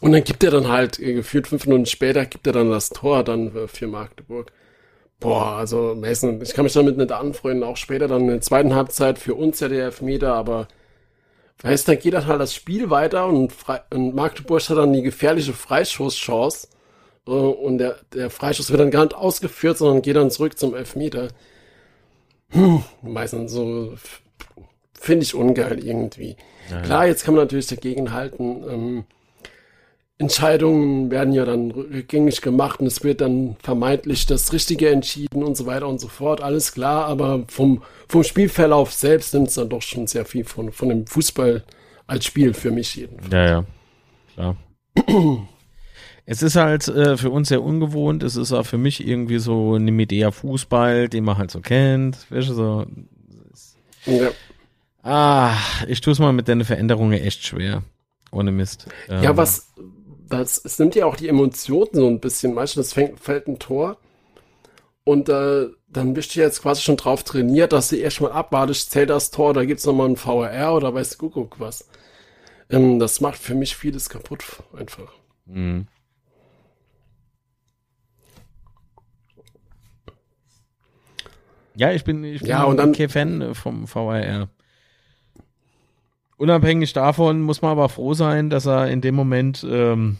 [0.00, 2.88] und dann gibt er dann halt, äh, gefühlt fünf Minuten später, gibt er dann das
[2.88, 4.50] Tor dann für Magdeburg.
[5.20, 8.74] Boah, also Mason, ich kann mich damit nicht anfreunden, auch später dann in der zweiten
[8.74, 10.66] Halbzeit für uns ja der Elfmeter, aber
[11.62, 15.02] Weißt dann geht dann halt das Spiel weiter und, Fre und Magdeburg hat dann die
[15.02, 16.68] gefährliche Freischusschance.
[17.26, 20.74] Äh, und der, der Freischuss wird dann gar nicht ausgeführt, sondern geht dann zurück zum
[20.74, 21.28] Elfmeter.
[22.48, 23.94] Hm, meistens so
[24.98, 26.36] finde ich ungeil irgendwie.
[26.84, 28.64] Klar, jetzt kann man natürlich dagegen halten.
[28.68, 29.04] Ähm,
[30.20, 35.56] Entscheidungen werden ja dann rückgängig gemacht und es wird dann vermeintlich das Richtige entschieden und
[35.56, 36.42] so weiter und so fort.
[36.42, 40.72] Alles klar, aber vom, vom Spielverlauf selbst nimmt es dann doch schon sehr viel von,
[40.72, 41.64] von dem Fußball
[42.06, 43.32] als Spiel für mich jedenfalls.
[43.32, 43.64] Ja, ja,
[44.34, 44.56] klar.
[46.26, 48.22] es ist halt äh, für uns sehr ungewohnt.
[48.22, 52.30] Es ist auch für mich irgendwie so eine Medea Fußball, den man halt so kennt.
[52.30, 52.86] Weißt du, so.
[54.04, 54.28] Ja.
[55.02, 55.56] Ah,
[55.88, 57.84] ich tue es mal mit deinen Veränderungen echt schwer.
[58.32, 58.86] Ohne Mist.
[59.08, 59.72] Ähm, ja, was,
[60.30, 62.54] das, es nimmt ja auch die Emotionen so ein bisschen.
[62.54, 63.98] Meistens fängt, fällt ein Tor
[65.04, 69.10] und äh, dann bist du jetzt quasi schon drauf trainiert, dass du erstmal abwartest, zählt
[69.10, 71.88] das Tor, da gibt's nochmal ein VRR oder weiß Kuckuck was.
[72.70, 74.44] Ähm, das macht für mich vieles kaputt,
[74.76, 75.12] einfach.
[75.46, 75.88] Mhm.
[81.74, 84.48] Ja, ich bin, ich bin ja, und dann, kein Fan vom VRR.
[86.40, 90.16] Unabhängig davon muss man aber froh sein, dass er in dem Moment, ähm,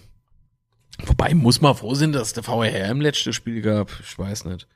[1.02, 3.90] wobei muss man froh sein, dass der VRR im letzten Spiel gab.
[4.02, 4.68] Ich weiß nicht.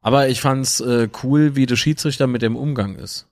[0.00, 3.28] Aber ich fand's äh, cool, wie der Schiedsrichter mit dem Umgang ist.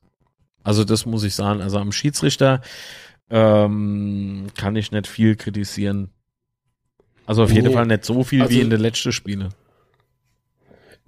[0.62, 1.60] Also das muss ich sagen.
[1.60, 2.62] Also am Schiedsrichter
[3.28, 6.10] ähm, kann ich nicht viel kritisieren.
[7.26, 9.48] Also auf jeden Fall nicht so viel also, wie in den letzten Spielen.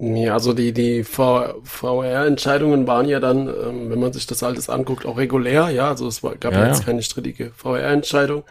[0.03, 5.05] Nee, also die, die VR-Entscheidungen waren ja dann, ähm, wenn man sich das alles anguckt,
[5.05, 6.87] auch regulär, ja, also es war, gab ja, jetzt ja.
[6.87, 8.45] keine strittige VR-Entscheidung.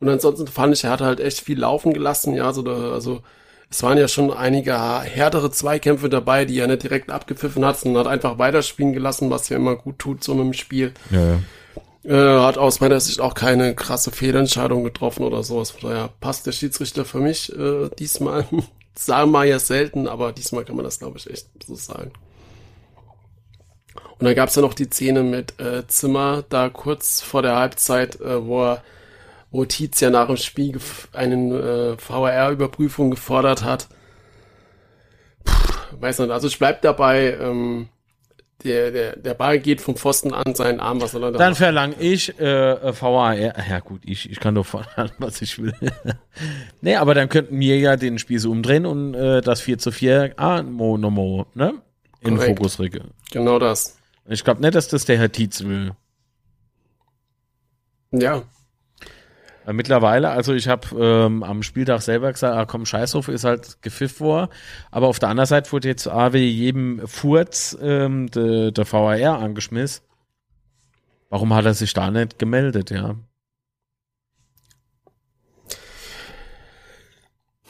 [0.00, 3.20] Und ansonsten fand ich, er hat halt echt viel laufen gelassen, ja, also, da, also
[3.70, 8.06] es waren ja schon einige härtere Zweikämpfe dabei, die er nicht direkt abgepfiffen hat, sondern
[8.06, 10.92] hat einfach weiterspielen gelassen, was ja immer gut tut, so einem Spiel.
[11.12, 11.38] Ja, ja.
[12.04, 15.70] Äh, hat aus meiner Sicht auch keine krasse Fehlentscheidung getroffen oder sowas.
[15.70, 18.44] Von daher passt der Schiedsrichter für mich äh, diesmal
[18.94, 22.12] sagen wir ja selten, aber diesmal kann man das, glaube ich, echt so sagen.
[24.18, 27.56] Und dann gab es ja noch die Szene mit äh, Zimmer, da kurz vor der
[27.56, 28.82] Halbzeit, äh, wo er,
[29.50, 30.78] wo Tietz ja nach dem Spiel
[31.12, 33.88] einen äh, VR-Überprüfung gefordert hat.
[35.44, 37.88] Puh, weiß nicht, also ich bleib dabei, ähm,
[38.64, 41.54] der, der, der Ball geht vom Pfosten an seinen Arm, was soll er da Dann
[41.54, 43.36] verlange ich äh, VAR.
[43.36, 45.74] Ja gut, ich, ich kann doch fordern, was ich will.
[46.80, 49.92] nee, aber dann könnten wir ja den Spiel so umdrehen und äh, das 4 zu
[49.92, 51.74] 4 ah, Mo, no, Mo, ne?
[52.20, 52.58] In Korrekt.
[52.58, 53.10] Fokus rücken.
[53.32, 53.98] Genau das.
[54.26, 55.92] Ich glaube nicht, dass das der Herr Tietz will.
[58.12, 58.42] Ja,
[59.72, 64.18] Mittlerweile, also ich habe ähm, am Spieltag selber gesagt, ah komm, Scheißhof ist halt gepfiff
[64.18, 64.50] vor.
[64.90, 70.04] Aber auf der anderen Seite wurde jetzt AW jedem Furz ähm, der de VAR angeschmissen.
[71.30, 73.16] Warum hat er sich da nicht gemeldet, ja?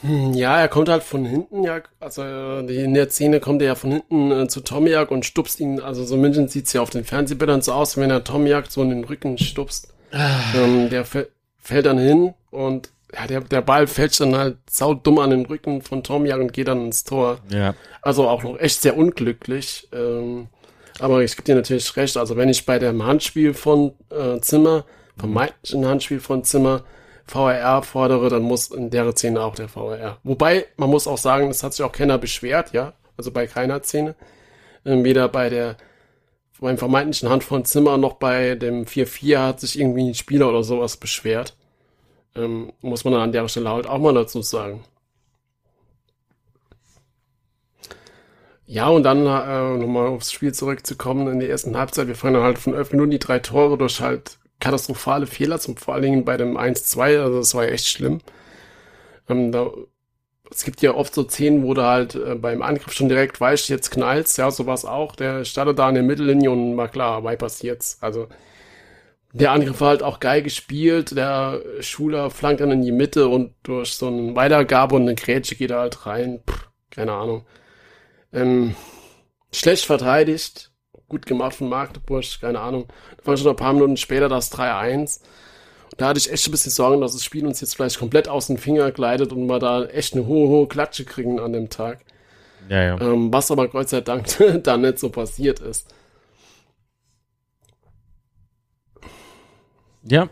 [0.01, 3.75] Hm, ja, er kommt halt von hinten, ja, also in der Szene kommt er ja
[3.75, 7.05] von hinten äh, zu Tomiak und stupst ihn, also so München sieht's ja auf den
[7.05, 9.93] Fernsehbildern so aus, wenn er Tomiak so in den Rücken stupst.
[10.11, 10.41] Ah.
[10.55, 11.05] Ähm, der
[11.65, 15.81] fällt dann hin und ja, der, der Ball fällt dann halt saudumm an den Rücken
[15.81, 17.39] von Tomiak und geht dann ins Tor.
[17.49, 17.73] Ja.
[18.01, 19.87] Also auch noch echt sehr unglücklich.
[19.91, 20.47] Ähm,
[20.99, 22.17] aber ich gebe dir natürlich recht.
[22.17, 24.85] Also wenn ich bei dem Handspiel von äh, Zimmer,
[25.17, 26.83] vermeintlichen Handspiel von Zimmer,
[27.25, 30.19] VRR fordere, dann muss in der Szene auch der VRR.
[30.23, 32.93] Wobei, man muss auch sagen, es hat sich auch keiner beschwert, ja.
[33.17, 34.15] Also bei keiner Szene.
[34.85, 35.77] Ähm, weder bei der
[36.59, 40.97] beim vermeintlichen Hand Zimmer noch bei dem 4-4 hat sich irgendwie ein Spieler oder sowas
[40.97, 41.55] beschwert.
[42.35, 44.83] Ähm, muss man dann an der Stelle halt auch mal dazu sagen.
[48.67, 52.07] Ja, und dann äh, nochmal aufs Spiel zurückzukommen in der ersten Halbzeit.
[52.07, 55.93] Wir fangen halt von 11 Minuten die drei Tore durch halt katastrophale Fehler, zum vor
[55.93, 58.21] allen Dingen bei dem 1-2, also das war ja echt schlimm.
[59.29, 59.69] Ähm, da
[60.51, 63.69] es gibt ja oft so Szenen, wo du halt äh, beim Angriff schon direkt weißt,
[63.69, 65.15] jetzt knallst, ja, sowas auch.
[65.15, 67.97] Der startet da in der Mittellinie und mal klar, bei passiert's.
[68.01, 68.27] Also
[69.33, 71.15] der Angriff war halt auch geil gespielt.
[71.17, 75.55] Der Schuler flankt dann in die Mitte und durch so eine Weitergabe und eine Grätsche
[75.55, 76.39] geht er halt rein.
[76.49, 77.45] Pff, keine Ahnung.
[78.31, 78.75] Ähm,
[79.51, 80.71] schlecht verteidigt.
[81.09, 82.87] Gut gemacht von Magdeburg, keine Ahnung.
[83.17, 85.19] Da war schon ein paar Minuten später das 3-1
[85.97, 88.47] da hatte ich echt ein bisschen Sorgen, dass das Spiel uns jetzt vielleicht komplett aus
[88.47, 91.99] den Finger gleitet und wir da echt eine hohe, hohe Klatsche kriegen an dem Tag.
[92.69, 93.01] Ja, ja.
[93.01, 94.25] Ähm, was aber Gott sei Dank
[94.63, 95.93] da nicht so passiert ist.
[100.03, 100.29] Ja,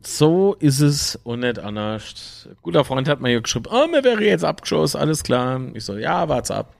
[0.00, 2.48] so ist es und nicht anders.
[2.62, 5.60] Guter Freund hat mir hier geschrieben, oh, mir wäre jetzt abgeschossen, alles klar.
[5.74, 6.74] Ich so, ja, warte ab.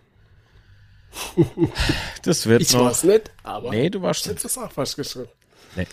[2.23, 2.81] das wird ich noch.
[2.81, 3.71] Ich war's nicht, aber.
[3.71, 4.45] Nee, du warst nicht.
[4.45, 5.29] Das auch was geschrieben.
[5.77, 5.87] Nee.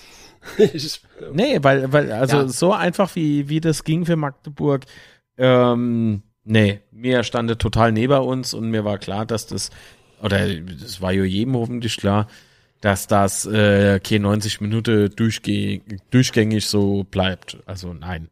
[1.33, 2.47] nee, weil, weil, also ja.
[2.47, 4.85] so einfach wie, wie das ging für Magdeburg,
[5.37, 9.69] ähm, nee, mir stand total neben uns und mir war klar, dass das,
[10.21, 12.27] oder das war ja jedem hoffentlich klar,
[12.81, 17.57] dass das äh, keine 90 Minuten durchgängig so bleibt.
[17.65, 18.29] Also nein.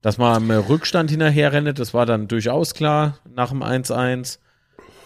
[0.00, 4.38] Dass man im Rückstand hinterher rennt, das war dann durchaus klar nach dem 1-1.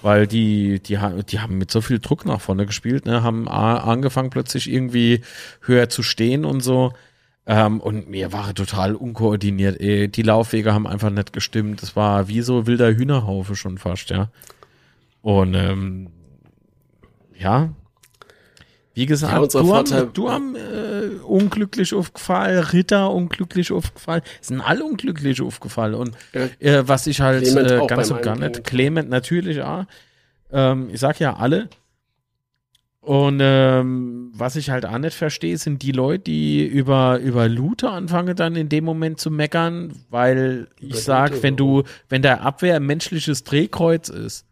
[0.07, 4.31] Weil die, die, die haben mit so viel Druck nach vorne gespielt, ne, haben angefangen
[4.31, 5.23] plötzlich irgendwie
[5.63, 6.93] höher zu stehen und so.
[7.45, 9.81] Ähm, und mir war total unkoordiniert.
[9.81, 10.07] Ey.
[10.07, 11.83] Die Laufwege haben einfach nicht gestimmt.
[11.83, 14.31] Das war wie so wilder Hühnerhaufe schon fast, ja.
[15.23, 16.11] Und ähm,
[17.37, 17.71] ja,
[18.97, 24.85] wie gesagt, ja, du, haben, du haben äh, unglücklich aufgefallen, Ritter unglücklich aufgefallen, sind alle
[24.85, 25.95] unglücklich aufgefallen.
[25.97, 29.85] Und äh, was ich halt äh, ganz und gar nicht, Clement natürlich auch.
[30.51, 31.69] Ähm, ich sag ja alle.
[33.03, 37.93] Und ähm, was ich halt auch nicht verstehe, sind die Leute, die über, über Luther
[37.93, 42.77] anfangen, dann in dem Moment zu meckern, weil ich sag, wenn du, wenn der Abwehr
[42.77, 44.47] ein menschliches Drehkreuz ist,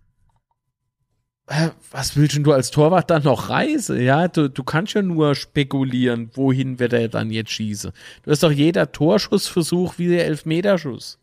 [1.91, 4.01] was willst du als Torwart dann noch reisen?
[4.01, 7.93] Ja, du, du kannst ja nur spekulieren, wohin wird er dann jetzt schießen.
[8.23, 11.19] Du hast doch jeder Torschussversuch wie der Elfmeterschuss.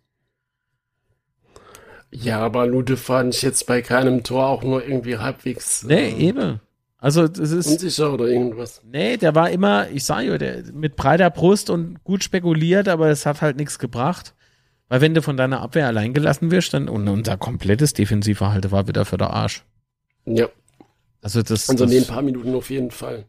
[2.11, 5.83] Ja, aber Lute fand ich jetzt bei keinem Tor auch nur irgendwie halbwegs.
[5.83, 6.59] Nee, äh, eben.
[6.97, 7.67] Also das ist.
[7.67, 8.81] Unsicher oder irgendwas.
[8.85, 13.09] Nee, der war immer, ich sage ja, der mit breiter Brust und gut spekuliert, aber
[13.09, 14.35] es hat halt nichts gebracht.
[14.87, 18.87] Weil wenn du von deiner Abwehr allein gelassen wirst, dann und unser komplettes Defensivverhalten war
[18.87, 19.63] wieder für der Arsch.
[20.25, 20.47] Ja.
[21.21, 21.69] Also das.
[21.69, 23.25] Also in den paar Minuten auf jeden Fall.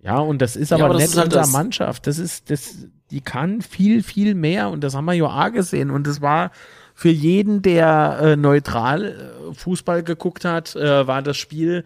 [0.00, 2.06] Ja, und das ist aber, ja, aber nicht halt unsere Mannschaft.
[2.06, 5.90] Das ist, das, die kann viel, viel mehr und das haben wir ja auch gesehen.
[5.90, 6.52] Und das war
[6.94, 11.84] für jeden, der äh, neutral äh, Fußball geguckt hat, äh, war das Spiel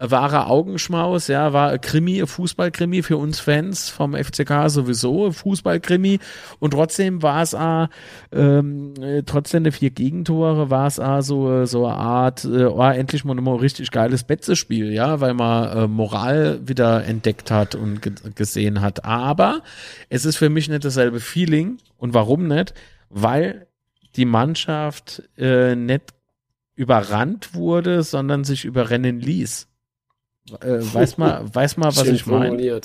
[0.00, 6.18] wahrer Augenschmaus, ja, war Krimi, Fußballkrimi für uns Fans vom FCK sowieso, Fußballkrimi
[6.58, 7.86] und trotzdem war es äh,
[8.32, 8.94] ähm,
[9.26, 13.36] trotzdem der vier Gegentore war es äh, so so eine Art äh, oh, endlich mal
[13.36, 18.80] ein richtig geiles Betzespiel, ja, weil man äh, Moral wieder entdeckt hat und ge gesehen
[18.80, 19.62] hat, aber
[20.08, 22.74] es ist für mich nicht dasselbe Feeling und warum nicht?
[23.10, 23.66] Weil
[24.16, 26.14] die Mannschaft äh, nicht
[26.74, 29.69] überrannt wurde, sondern sich überrennen ließ.
[30.60, 32.62] Äh, weiß mal, weiß mal, was Schön ich meine.
[32.62, 32.78] Ja.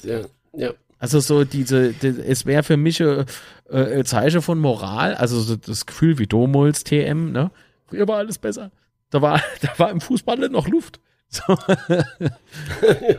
[0.53, 0.71] ja.
[0.99, 3.25] Also so diese, die, es wäre für mich äh,
[3.69, 7.51] äh, Zeichen von Moral, also so das Gefühl wie Domuls TM, ne?
[7.87, 8.71] Früher war alles besser.
[9.09, 10.99] Da war, da war im Fußball noch Luft.
[11.29, 11.43] So.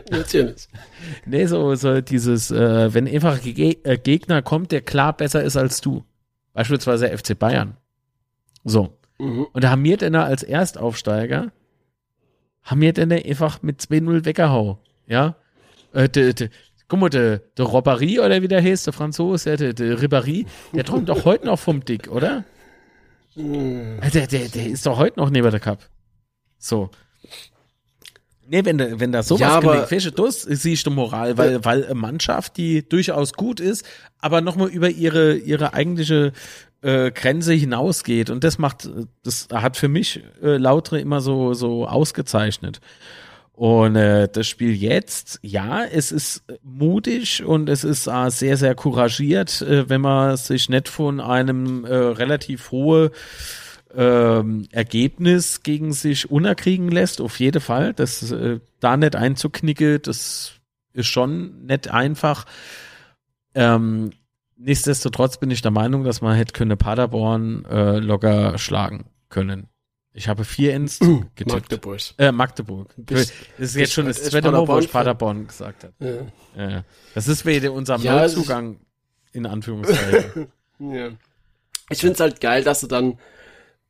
[0.09, 0.67] Natürlich.
[1.25, 5.57] Nee, so, so dieses, äh, wenn einfach Ge äh, Gegner kommt, der klar besser ist
[5.57, 6.03] als du.
[6.53, 7.77] Beispielsweise FC Bayern.
[8.63, 8.97] So.
[9.19, 9.47] Mhm.
[9.53, 11.51] Und da haben wir denn als Erstaufsteiger
[12.67, 14.77] haben wir denn einfach mit 2-0 weggehauen.
[15.07, 15.35] Ja.
[15.93, 16.49] Äh, de, de,
[16.87, 20.83] guck mal, der de Robbery oder wie der heißt, der Franzose, der, der Ribéry, der
[20.83, 22.43] träumt doch heute noch vom Dick, oder?
[23.35, 23.99] Mm.
[24.13, 25.79] Der, der, der ist doch heute noch neben der Cup.
[26.59, 26.89] So.
[28.49, 31.83] Nee, wenn, da, wenn da sowas ja, gelingt, welche das siehst du Moral, weil, weil
[31.83, 33.85] eine Mannschaft, die durchaus gut ist,
[34.19, 36.31] aber nochmal über ihre, ihre eigentliche
[36.87, 38.29] äh, Grenze hinausgeht.
[38.29, 38.89] Und das macht,
[39.23, 42.79] das hat für mich äh, Lautre immer so, so ausgezeichnet.
[43.51, 48.75] Und äh, das Spiel jetzt, ja, es ist mutig und es ist äh, sehr, sehr
[48.75, 53.11] couragiert, äh, wenn man sich nicht von einem äh, relativ hohe
[53.93, 57.93] ähm, Ergebnis gegen sich unerkriegen lässt, auf jeden Fall.
[57.93, 60.53] Das äh, da nicht einzuknicken, das
[60.93, 62.45] ist schon nicht einfach.
[63.55, 64.11] Ähm,
[64.59, 69.67] Nichtsdestotrotz bin ich der Meinung, dass man hätte können Paderborn äh, locker schlagen können.
[70.13, 71.69] Ich habe vier ins uh, getippt.
[71.69, 72.01] Magdeburg.
[72.17, 72.93] Äh, Magdeburg.
[72.97, 76.31] Bist, das ist jetzt schon das zweite Mal, wo ich Paderborn gesagt habe.
[76.55, 76.69] Ja.
[76.69, 76.83] Ja.
[77.13, 78.79] Das ist wegen unserem ja, Neuzugang,
[79.31, 80.47] in Anführungszeichen.
[80.79, 81.09] ja.
[81.91, 83.19] Ich finde es halt geil, dass du dann,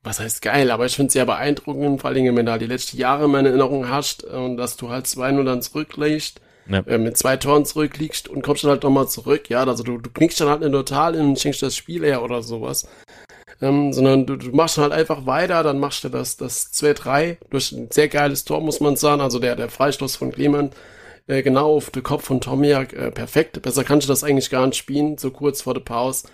[0.04, 2.68] was heißt geil, aber ich finde es sehr beeindruckend, vor allem, wenn du halt die
[2.68, 6.80] letzten Jahre in meiner Erinnerung hast und dass du halt 2-0 dann zurücklegst ja.
[6.80, 9.50] äh, mit zwei Toren zurückliegst und kommst dann halt nochmal zurück.
[9.50, 12.42] Ja, also du, du knickst dann halt nicht total und schenkst das Spiel her oder
[12.44, 12.88] sowas.
[13.60, 17.72] Ähm, sondern du, du machst halt einfach weiter, dann machst du das, das 2-3 durch
[17.72, 19.22] ein sehr geiles Tor, muss man sagen.
[19.22, 20.76] Also der, der Freistoß von Clement
[21.28, 23.62] äh, genau auf den Kopf von Tomiak, äh, perfekt.
[23.62, 26.28] Besser kannst du das eigentlich gar nicht spielen, so kurz vor der Pause.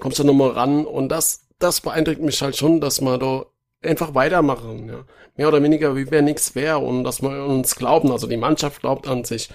[0.00, 3.46] Kommst du nochmal ran und das, das beeindruckt mich halt schon, dass man da
[3.82, 5.04] einfach weitermachen, ja.
[5.36, 8.80] Mehr oder weniger, wie wäre nichts wäre und dass wir uns glauben, also die Mannschaft
[8.80, 9.50] glaubt an sich.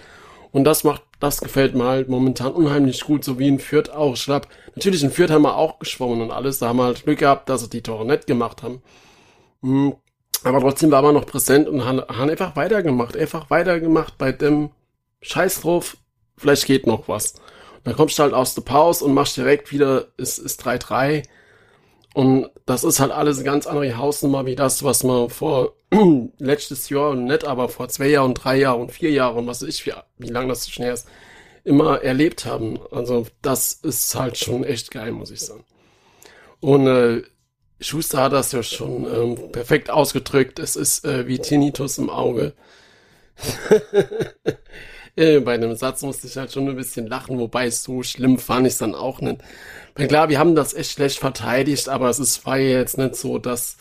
[0.51, 4.13] Und das macht, das gefällt mir halt momentan unheimlich gut, so wie in Fürth auch.
[4.13, 7.03] Ich glaub, natürlich in Fürth haben wir auch geschwommen und alles, da haben wir halt
[7.03, 8.81] Glück gehabt, dass sie die Tore nicht gemacht haben.
[9.61, 9.95] Mhm.
[10.43, 14.71] Aber trotzdem war man noch präsent und haben, haben einfach weitergemacht, einfach weitergemacht bei dem
[15.21, 15.97] Scheiß drauf,
[16.37, 17.33] vielleicht geht noch was.
[17.77, 21.23] Und dann kommst du halt aus der Pause und machst direkt wieder, es ist 3-3
[22.13, 25.73] und das ist halt alles eine ganz andere Hausnummer wie das, was man vor
[26.37, 29.61] letztes Jahr und nicht, aber vor zwei Jahren, drei Jahren und vier Jahren und was
[29.61, 31.07] weiß ich, wie, wie lange das schon her ist,
[31.63, 32.79] immer erlebt haben.
[32.91, 35.65] Also das ist halt schon echt geil, muss ich sagen.
[36.59, 37.23] Und äh,
[37.79, 40.59] Schuster hat das ja schon ähm, perfekt ausgedrückt.
[40.59, 42.53] Es ist äh, wie Tinnitus im Auge.
[45.15, 48.67] äh, bei dem Satz musste ich halt schon ein bisschen lachen, wobei so schlimm fand
[48.67, 49.41] ich es dann auch nicht.
[49.95, 53.15] Weil klar, wir haben das echt schlecht verteidigt, aber es ist, war ja jetzt nicht
[53.15, 53.77] so, dass,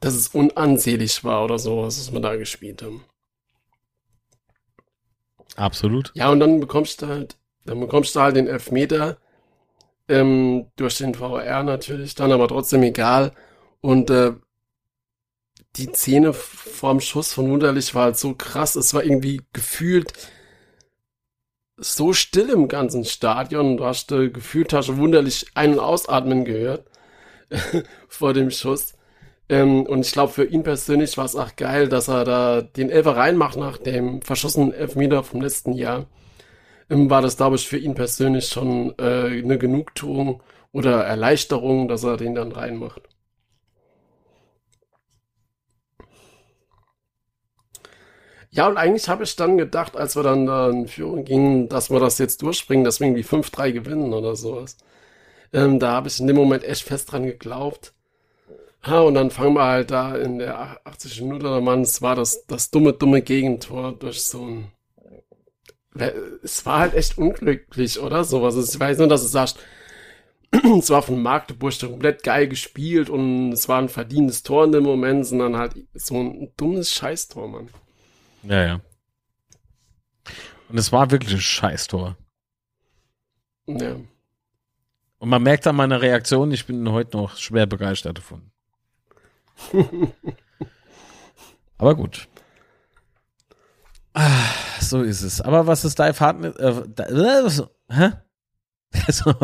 [0.00, 3.04] dass es unansehlich war oder so, was wir da gespielt haben.
[5.56, 6.12] Absolut.
[6.14, 7.36] Ja, und dann bekommst du halt,
[7.66, 9.18] dann bekommst du halt den Elfmeter
[10.08, 13.32] ähm, durch den VR natürlich, dann aber trotzdem egal.
[13.80, 14.32] Und äh,
[15.76, 18.76] die Szene vorm Schuss von Wunderlich war halt so krass.
[18.76, 20.12] Es war irgendwie gefühlt
[21.82, 23.76] so still im ganzen Stadion.
[23.76, 26.84] Du hast äh, gefühlt hast wunderlich ein- und ausatmen gehört
[28.08, 28.94] vor dem Schuss.
[29.48, 32.90] Ähm, und ich glaube, für ihn persönlich war es auch geil, dass er da den
[32.90, 36.06] Elfer reinmacht nach dem verschossenen Elfmeter vom letzten Jahr.
[36.90, 42.04] Ähm, war das, glaube ich, für ihn persönlich schon äh, eine Genugtuung oder Erleichterung, dass
[42.04, 43.02] er den dann reinmacht.
[48.54, 51.90] Ja, und eigentlich habe ich dann gedacht, als wir dann da in Führung gingen, dass
[51.90, 54.76] wir das jetzt durchspringen, dass wir irgendwie 5-3 gewinnen oder sowas.
[55.52, 57.94] Ähm, da habe ich in dem Moment echt fest dran geglaubt.
[58.84, 61.22] Ha, und dann fangen wir halt da in der 80.
[61.22, 64.72] Minute oder Mann, es war das, das dumme, dumme Gegentor durch so ein.
[66.42, 68.24] Es war halt echt unglücklich, oder?
[68.24, 68.56] Sowas.
[68.56, 69.58] Ich weiß nur, dass du sagst,
[70.78, 74.84] es war von Magdeburg komplett geil gespielt und es war ein verdientes Tor in dem
[74.84, 77.68] Moment, sondern halt so ein dummes Scheißtor, Mann.
[78.42, 78.80] Ja, ja.
[80.68, 82.16] Und es war wirklich ein Scheißtor.
[83.66, 83.96] Ja.
[85.18, 88.50] Und man merkt an meiner Reaktion, ich bin heute noch schwer begeistert davon.
[91.78, 92.28] Aber gut.
[94.14, 94.28] Ah,
[94.80, 95.40] so ist es.
[95.40, 96.56] Aber was ist dein Fazit?
[96.58, 96.82] Äh,
[97.88, 98.10] äh?
[99.06, 99.34] Also,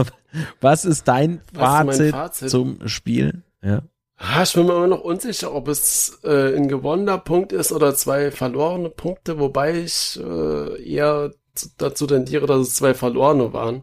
[0.60, 2.50] was ist dein Was ist Fazit, Fazit?
[2.50, 3.42] zum Spiel?
[3.62, 3.82] Ja.
[4.20, 7.94] Ah, ich bin mir immer noch unsicher, ob es äh, ein gewonnener Punkt ist oder
[7.94, 13.82] zwei verlorene Punkte, wobei ich äh, eher zu, dazu tendiere, dass es zwei verlorene waren.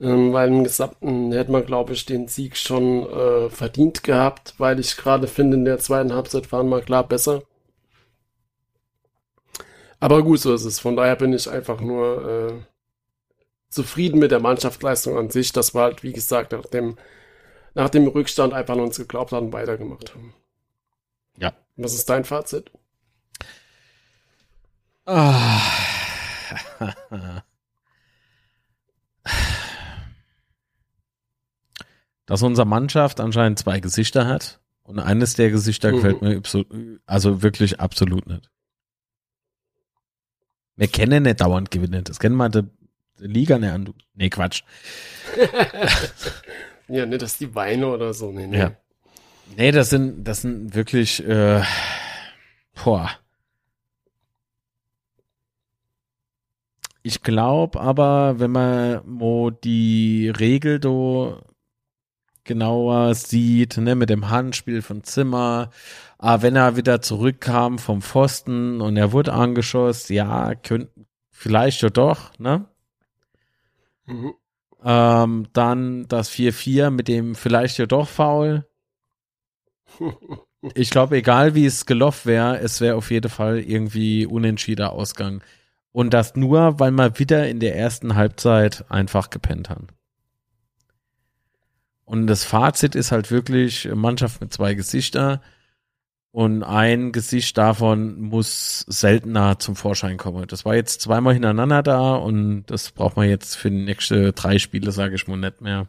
[0.00, 4.80] Ähm, weil im Gesamten hätte man, glaube ich, den Sieg schon äh, verdient gehabt, weil
[4.80, 7.42] ich gerade finde, in der zweiten Halbzeit waren wir klar besser.
[10.00, 10.78] Aber gut, so ist es.
[10.80, 12.52] Von daher bin ich einfach nur äh,
[13.70, 16.96] zufrieden mit der Mannschaftsleistung an sich, dass wir halt, wie gesagt, nach dem
[17.74, 20.34] nach dem Rückstand einfach an uns geglaubt haben, weitergemacht haben.
[21.38, 21.52] Ja.
[21.76, 22.70] Was ist dein Fazit?
[25.06, 25.60] Ah.
[32.26, 35.96] Dass unsere Mannschaft anscheinend zwei Gesichter hat und eines der Gesichter Mhm.
[35.96, 36.42] gefällt mir
[37.06, 38.50] also wirklich absolut nicht.
[40.76, 42.64] Wir kennen nicht dauernd gewinnen, das kennen wir der
[43.20, 43.94] der Liga nicht an.
[44.14, 44.64] Nee, Quatsch.
[46.88, 48.30] Ja, nicht, dass die Weine oder so.
[48.30, 48.58] Nee, nee.
[48.58, 48.72] Ja.
[49.56, 51.62] Nee, das sind, das sind wirklich, äh,
[52.82, 53.10] boah.
[57.02, 61.38] Ich glaube aber, wenn man mo die Regel do
[62.44, 65.70] genauer sieht, ne, mit dem Handspiel von Zimmer,
[66.18, 70.88] ah, wenn er wieder zurückkam vom Pfosten und er wurde angeschossen, ja, könnt,
[71.30, 72.66] vielleicht ja doch, ne?
[74.06, 74.34] Mhm.
[74.84, 78.66] Ähm, dann das 4-4 mit dem vielleicht ja doch Foul.
[80.74, 85.42] Ich glaube, egal wie es gelaufen wäre, es wäre auf jeden Fall irgendwie unentschiedener Ausgang.
[85.92, 89.88] Und das nur, weil wir wieder in der ersten Halbzeit einfach gepennt haben.
[92.06, 95.42] Und das Fazit ist halt wirklich Mannschaft mit zwei Gesichter.
[96.34, 100.48] Und ein Gesicht davon muss seltener zum Vorschein kommen.
[100.48, 104.58] Das war jetzt zweimal hintereinander da und das braucht man jetzt für die nächsten drei
[104.58, 105.86] Spiele, sage ich mal, nicht mehr.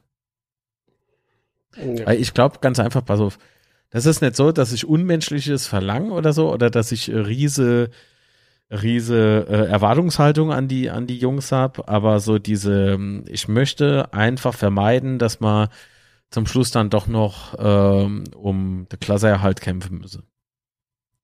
[1.76, 2.12] Ja.
[2.12, 3.40] Ich glaube ganz einfach, pass auf,
[3.90, 7.90] das ist nicht so, dass ich Unmenschliches verlange oder so, oder dass ich riese,
[8.70, 14.54] riese äh, Erwartungshaltung an die, an die Jungs habe, aber so diese, ich möchte einfach
[14.54, 15.70] vermeiden, dass man
[16.30, 20.22] zum Schluss dann doch noch ähm, um den Klasseerhalt kämpfen müsse.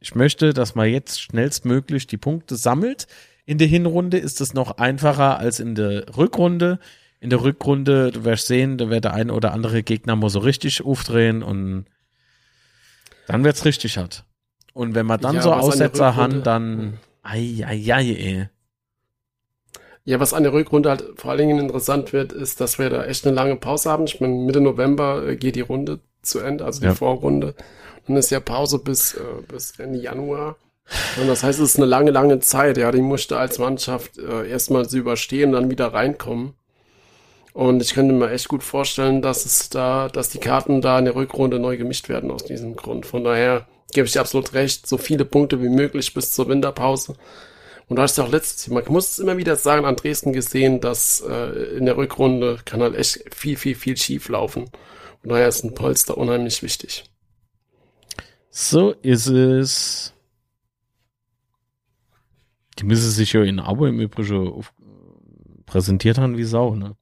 [0.04, 3.08] Ich möchte, dass man jetzt schnellstmöglich die Punkte sammelt.
[3.46, 6.80] In der Hinrunde ist es noch einfacher als in der Rückrunde.
[7.20, 10.40] In der Rückrunde, du wirst sehen, da wird der ein oder andere Gegner mal so
[10.40, 11.86] richtig aufdrehen und
[13.28, 14.26] dann wird's richtig hart.
[14.74, 18.50] Und wenn man dann Ja, so Aussetzer Rückrunde- dann ai, ai, ai, ey.
[20.04, 23.04] Ja, was an der Rückrunde halt vor allen Dingen interessant wird, ist, dass wir da
[23.06, 24.06] echt eine lange Pause haben.
[24.06, 26.96] Ich meine, Mitte November äh, geht die Runde zu Ende, also die Ja.
[26.96, 27.54] Vorrunde.
[28.08, 30.58] Dann ist ja Pause bis, äh, bis Ende Januar.
[31.20, 32.78] Und das heißt, es ist eine lange, lange Zeit.
[32.78, 36.54] Ja, die musste als Mannschaft äh, erstmal sie überstehen, dann wieder reinkommen.
[37.54, 41.06] Und ich könnte mir echt gut vorstellen, dass es da, dass die Karten da in
[41.06, 43.06] der Rückrunde neu gemischt werden aus diesem Grund.
[43.06, 47.16] Von daher gebe ich absolut recht, so viele Punkte wie möglich bis zur Winterpause.
[47.90, 50.32] Und du hast ja auch letztes Jahr, man muss es immer wieder sagen, an Dresden
[50.32, 54.70] gesehen, dass äh, in der Rückrunde kann halt echt viel, viel, viel schief laufen.
[55.22, 57.04] Von daher ist ein Polster unheimlich wichtig.
[58.52, 60.14] So ist es.
[62.78, 64.74] Die müssen sich ja in Abo im Übrigen auf,
[65.66, 66.96] präsentiert haben wie Sau, ne?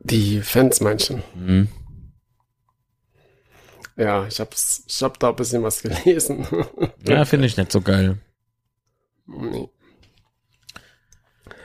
[0.00, 1.22] Die Fans manchen.
[1.34, 1.68] Mhm.
[3.96, 6.46] Ja, ich hab's, ich hab da ein bisschen was gelesen.
[7.06, 8.18] Ja, finde ich nicht so geil.
[9.26, 9.68] nee.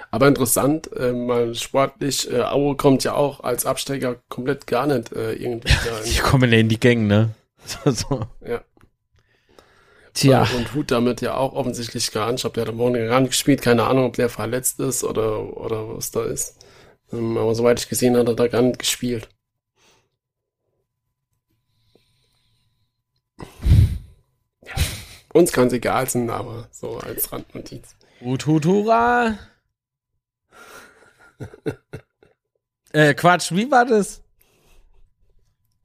[0.10, 5.12] Aber interessant, äh, mal sportlich, äh, Aue kommt ja auch als Absteiger komplett gar nicht
[5.12, 6.00] äh, irgendwie da.
[6.06, 7.30] Die kommen ja in die Gänge, ne?
[7.66, 8.28] So, so.
[8.48, 8.62] ja.
[10.14, 10.48] Tja.
[10.56, 12.40] Und Hut damit ja auch offensichtlich gar nicht.
[12.40, 13.62] Ich habe der hat am Wochenende gar nicht gespielt.
[13.62, 16.56] Keine Ahnung, ob der verletzt ist oder, oder was da ist.
[17.12, 19.30] Ähm, aber soweit ich gesehen habe, hat er da gar nicht gespielt.
[24.66, 24.74] Ja.
[25.34, 27.96] Uns kann es egal sein, aber so als Randnotiz.
[28.22, 29.38] Hut, Hut, hurra!
[32.92, 34.24] Äh, Quatsch, wie war das?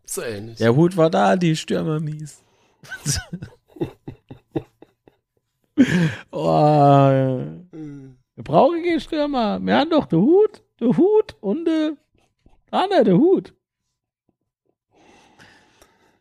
[0.05, 0.59] So ähnlich.
[0.59, 2.43] Der Hut war da, die Stürmer mies.
[6.31, 7.47] oh,
[8.35, 9.59] wir brauchen keinen Stürmer.
[9.61, 11.97] Wir haben doch den Hut, den Hut und der,
[12.71, 13.55] ah ne, der Hut.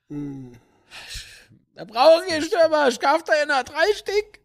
[0.08, 2.90] Wir brauchen keinen Stürmer.
[2.92, 4.40] Kauf da ja noch drei Stück.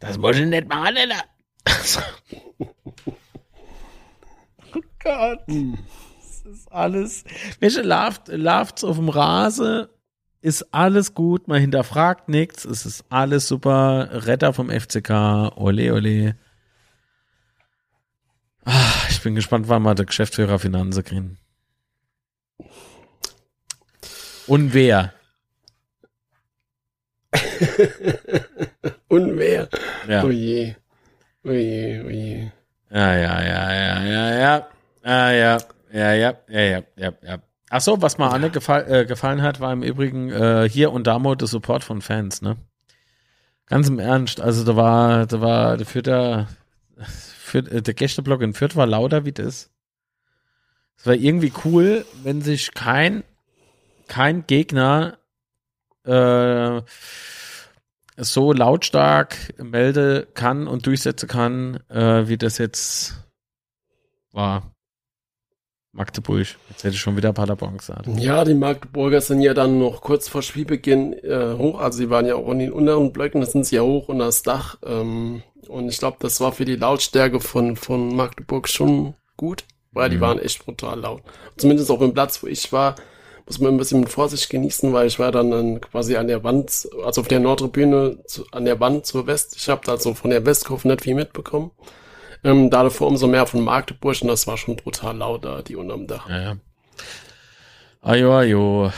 [0.00, 1.24] Das muss ich nicht machen, Alter.
[5.02, 5.40] Gott.
[5.46, 7.24] Das ist alles.
[7.60, 9.86] Welche läuft, läuft's auf dem Rasen?
[10.40, 14.08] Ist alles gut, man hinterfragt nichts, es ist alles super.
[14.26, 16.36] Retter vom FCK, ole ole.
[18.64, 21.38] Ah, ich bin gespannt, wann wir der Geschäftsführer Finanzen kriegen.
[24.48, 25.12] Und wer?
[29.08, 29.68] Und wer?
[30.08, 30.24] Ja.
[30.24, 30.74] Oh je.
[31.44, 32.10] Oh je, oh.
[32.94, 34.71] Ja, ja, ja, ja, ja, ja.
[35.02, 35.58] Ah, ja,
[35.92, 37.38] ja, ja, ja, ja, ja, ja.
[37.70, 41.06] Ach so, was mir Anne gefall, äh, gefallen hat, war im Übrigen äh, hier und
[41.06, 42.56] da mal der Support von Fans, ne?
[43.66, 46.48] Ganz im Ernst, also da war, da war der Fürther,
[46.98, 49.70] Fürth, äh, der Gästeblock in Fürth war lauter wie das.
[50.96, 53.24] Es war irgendwie cool, wenn sich kein,
[54.06, 55.18] kein Gegner
[56.04, 56.82] äh,
[58.16, 63.16] so lautstark melde kann und durchsetzen kann, äh, wie das jetzt
[64.32, 64.74] war.
[65.92, 66.46] Magdeburg.
[66.70, 68.06] Jetzt hätte ich schon wieder Paderborn gesagt.
[68.16, 71.80] Ja, die Magdeburger sind ja dann noch kurz vor Spielbeginn äh, hoch.
[71.80, 74.24] Also sie waren ja auch in den unteren Blöcken, das sind sie ja hoch unter
[74.26, 74.78] das Dach.
[74.84, 80.08] Ähm, und ich glaube, das war für die Lautstärke von, von Magdeburg schon gut, weil
[80.10, 80.20] die Mhm.
[80.22, 81.22] waren echt brutal laut.
[81.58, 82.94] Zumindest auf dem Platz, wo ich war,
[83.46, 86.42] muss man ein bisschen mit Vorsicht genießen, weil ich war dann, dann quasi an der
[86.42, 89.56] Wand, also auf der Nordtribüne, zu, an der Wand zur West.
[89.56, 91.70] Ich habe da so von der Westkurve nicht viel mitbekommen.
[92.44, 95.76] Ähm, da davor umso mehr von Magdeburg und das war schon brutal laut da, die
[95.76, 96.28] unterm Dach.
[96.28, 96.56] Ja, ja.
[98.00, 98.92] Ajo, ajo.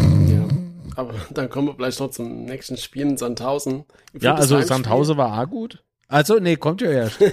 [0.00, 0.48] Ja.
[0.96, 3.84] Aber dann kommen wir vielleicht noch zum nächsten Spiel in Sandhausen.
[4.18, 4.74] Ja, also Heimspiel?
[4.76, 5.84] Sandhausen war auch gut.
[6.08, 7.18] Also, nee, kommt ja erst.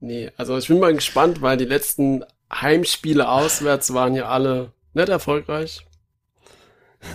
[0.00, 5.10] Nee, also ich bin mal gespannt, weil die letzten Heimspiele auswärts waren ja alle nicht
[5.10, 5.86] erfolgreich.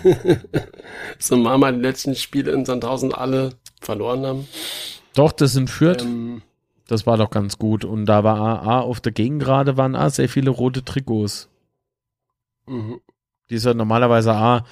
[1.20, 3.52] so mal mal die letzten Spiele in Sandhausen alle
[3.82, 4.48] verloren haben.
[5.14, 6.02] Doch, das sind Fürth.
[6.02, 6.42] Ähm,
[6.88, 7.86] Das war doch ganz gut.
[7.86, 11.50] Und da war A, A auf der Gegengrade waren A sehr viele rote Trikots.
[12.68, 13.00] mhm.
[13.50, 14.66] Die ist ja normalerweise A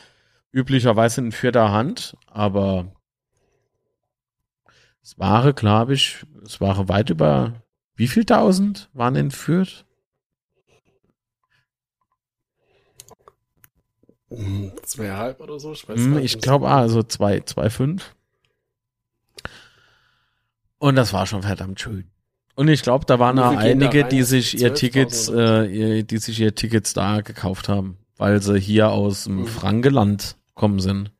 [0.51, 2.87] üblicherweise in vierter Hand, aber
[5.01, 7.53] es waren, glaube ich, es waren weit über
[7.95, 9.85] wie viel tausend waren in Fürth?
[14.83, 16.35] Zweieinhalb oder so, ich weiß Hm, nicht.
[16.35, 18.15] ich glaube, ah, also zwei, zwei, fünf.
[20.77, 22.09] Und das war schon verdammt schön.
[22.55, 26.39] Und ich glaube, da waren auch einige, die sich ihr 12.000 Tickets, äh, die sich
[26.39, 29.45] ihr Tickets da gekauft haben, weil sie hier aus dem Mhm.
[29.47, 31.11] Frankeland kommen sind.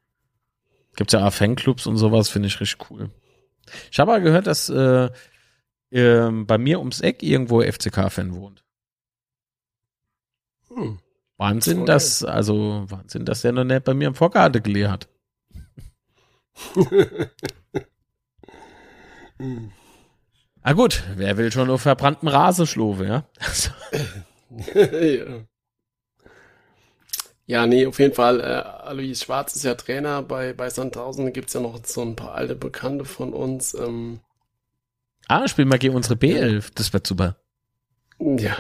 [0.96, 3.10] Gibt's ja auch Fanclubs und sowas, finde ich richtig cool.
[3.92, 5.10] Ich habe aber gehört, dass äh,
[5.92, 8.64] ähm, bei mir ums Eck irgendwo FCK-Fan wohnt.
[10.70, 11.00] Hm.
[11.44, 11.88] Wahnsinn, Okay.
[11.88, 15.08] dass, also Wahnsinn, dass der noch nicht bei mir im Vorgarten gelehrt hat.
[19.38, 19.72] Hm.
[20.66, 23.26] Ah gut, wer will schon auf verbranntem Rasen schlufen, ja?
[25.04, 25.26] ja.
[27.46, 28.40] Ja, nee, auf jeden Fall.
[28.40, 31.26] Äh, Alois Schwarz ist ja Trainer bei, bei Sandhausen.
[31.26, 33.74] Da gibt's ja noch so ein paar alte Bekannte von uns.
[33.74, 34.22] Ähm,
[35.28, 36.72] ah, spielen wir gegen unsere B11.
[36.76, 37.36] Das wird super.
[38.18, 38.56] Ja.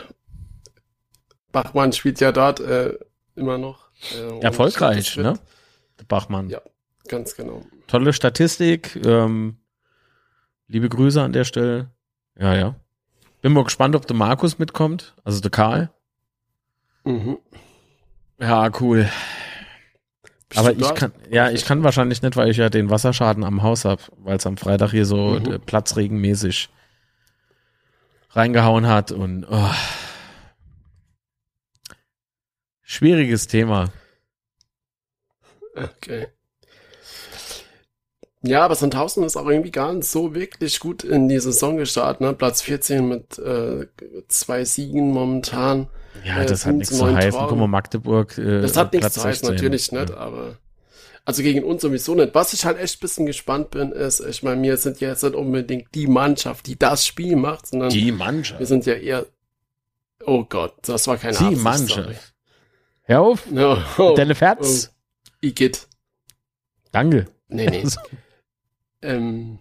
[1.54, 2.98] Bachmann spielt ja dort äh,
[3.36, 3.88] immer noch.
[4.14, 5.40] Äh, Erfolgreich, ne?
[6.10, 6.50] Bachmann.
[6.50, 6.60] Ja,
[7.08, 7.62] ganz genau.
[7.88, 9.00] Tolle Statistik.
[9.06, 9.58] Ähm,
[10.68, 11.92] liebe Grüße an der Stelle.
[12.38, 12.76] Ja, ja.
[13.42, 15.92] Bin mal gespannt, ob der Markus mitkommt, also der Karl.
[17.06, 17.38] Mhm.
[18.40, 19.10] Ja, cool.
[20.50, 23.62] Bist Aber ich kann, ja, ich kann wahrscheinlich nicht, weil ich ja den Wasserschaden am
[23.62, 25.62] Haus hab, weil es am Freitag hier so mhm.
[25.66, 26.70] platzregenmäßig
[28.32, 29.70] reingehauen hat und oh.
[32.84, 33.92] Schwieriges Thema.
[35.76, 36.28] Okay.
[38.46, 42.20] Ja, aber Sandhausen ist auch irgendwie gar nicht so wirklich gut in die Saison gestartet.
[42.22, 42.34] Ne?
[42.34, 43.88] Platz 14 mit äh,
[44.28, 45.88] zwei Siegen momentan.
[46.26, 47.40] Ja, äh, das hat nichts zu heißen.
[47.48, 48.38] Guck mal, Magdeburg.
[48.38, 50.18] Äh, das hat nichts zu heißen, natürlich nicht, ja.
[50.18, 50.58] aber
[51.26, 52.36] also gegen uns sowieso nicht.
[52.36, 55.36] Was ich halt echt bisschen gespannt bin, ist, ich meine, wir sind ja jetzt nicht
[55.36, 58.60] unbedingt die Mannschaft, die das Spiel macht, sondern die Mannschaft.
[58.60, 59.26] Wir sind ja eher.
[60.26, 62.10] Oh Gott, das war keine Die Absicht, Mannschaft.
[62.10, 62.16] Sorry.
[63.04, 63.46] Hör auf.
[63.52, 64.92] No, oh, Deine Ferz.
[64.92, 65.88] Oh, Igitt.
[66.92, 67.28] Danke.
[67.48, 67.84] Nee, nee.
[69.02, 69.60] ähm,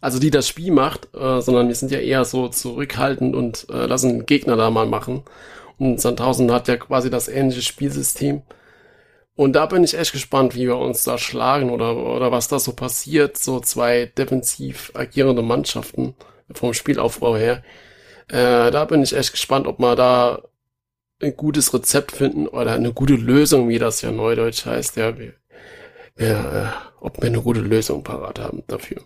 [0.00, 3.86] also die das Spiel macht, äh, sondern wir sind ja eher so zurückhaltend und äh,
[3.86, 5.22] lassen Gegner da mal machen.
[5.78, 8.42] Und Sandhausen hat ja quasi das ähnliche Spielsystem.
[9.36, 12.58] Und da bin ich echt gespannt, wie wir uns da schlagen oder, oder was da
[12.58, 13.36] so passiert.
[13.36, 16.14] So zwei defensiv agierende Mannschaften
[16.52, 17.64] vom Spielaufbau her.
[18.28, 20.42] Äh, da bin ich echt gespannt, ob wir da
[21.24, 24.96] ein gutes Rezept finden oder eine gute Lösung, wie das ja neudeutsch heißt.
[24.96, 25.34] Ja, wir,
[26.16, 29.02] wir, äh, ob wir eine gute Lösung parat haben dafür.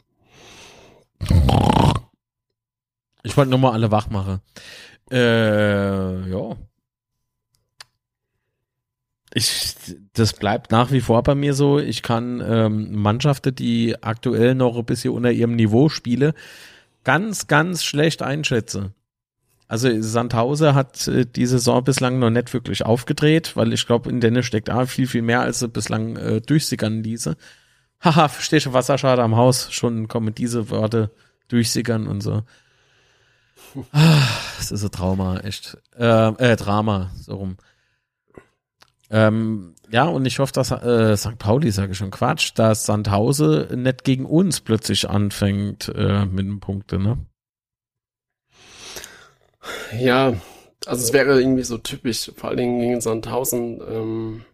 [3.22, 4.40] Ich wollte nur mal alle wach machen.
[5.10, 6.56] Äh, ja.
[9.34, 9.74] Ich,
[10.14, 11.78] das bleibt nach wie vor bei mir so.
[11.78, 16.32] Ich kann ähm, Mannschaften, die aktuell noch ein bisschen unter ihrem Niveau spielen,
[17.04, 18.94] ganz, ganz schlecht einschätzen.
[19.68, 24.20] Also Sandhause hat äh, die Saison bislang noch nicht wirklich aufgedreht, weil ich glaube, in
[24.20, 27.36] denen steckt auch viel, viel mehr, als sie bislang äh, durchsickern diese.
[28.00, 31.10] Haha, verstehe schon Wasserschade am Haus, schon kommen diese Worte
[31.48, 32.42] durchsickern und so.
[33.92, 34.22] Ah,
[34.56, 35.76] das ist ein Trauma, echt.
[35.98, 37.56] Äh, äh Drama, so rum.
[39.10, 41.38] Ähm, ja, und ich hoffe, dass äh, St.
[41.38, 46.60] Pauli, sage ich schon Quatsch, dass Sandhause nicht gegen uns plötzlich anfängt äh, mit den
[46.60, 47.18] Punkten, ne?
[49.98, 50.34] Ja,
[50.86, 53.80] also es wäre irgendwie so typisch, vor allen Dingen gegen Sandhausen.
[53.80, 54.44] Ähm,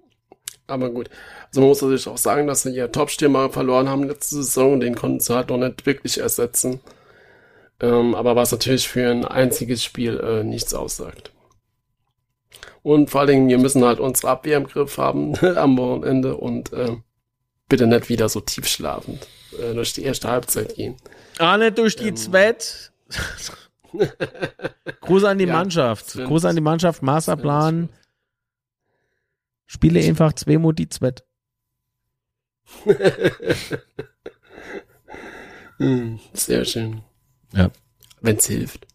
[0.67, 1.11] aber gut.
[1.49, 4.81] Also man muss natürlich auch sagen, dass sie ihr Top-Stürmer verloren haben letzte Saison und
[4.81, 6.81] den konnten sie halt noch nicht wirklich ersetzen.
[7.81, 11.33] Ähm, aber was natürlich für ein einziges Spiel äh, nichts aussagt.
[12.83, 16.73] Und vor allen Dingen, wir müssen halt unsere Abwehr im Griff haben am Wochenende und
[16.73, 16.97] äh,
[17.69, 19.27] bitte nicht wieder so tiefschlafend
[19.59, 20.97] äh, durch die erste Halbzeit gehen.
[21.39, 22.93] Ah, nicht durch die ähm, Zwett.
[25.01, 26.15] Gruß an die ja, Mannschaft.
[26.15, 27.89] Gruß an die Mannschaft, Masterplan.
[29.67, 31.25] Spiele einfach zweimal die Zwett.
[36.33, 37.03] Sehr schön.
[37.53, 37.71] Ja.
[38.21, 38.87] Wenn es hilft.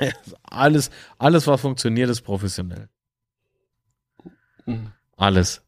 [0.42, 2.88] alles, alles, was funktioniert, ist professionell.
[4.66, 4.92] Mhm.
[5.16, 5.60] Alles.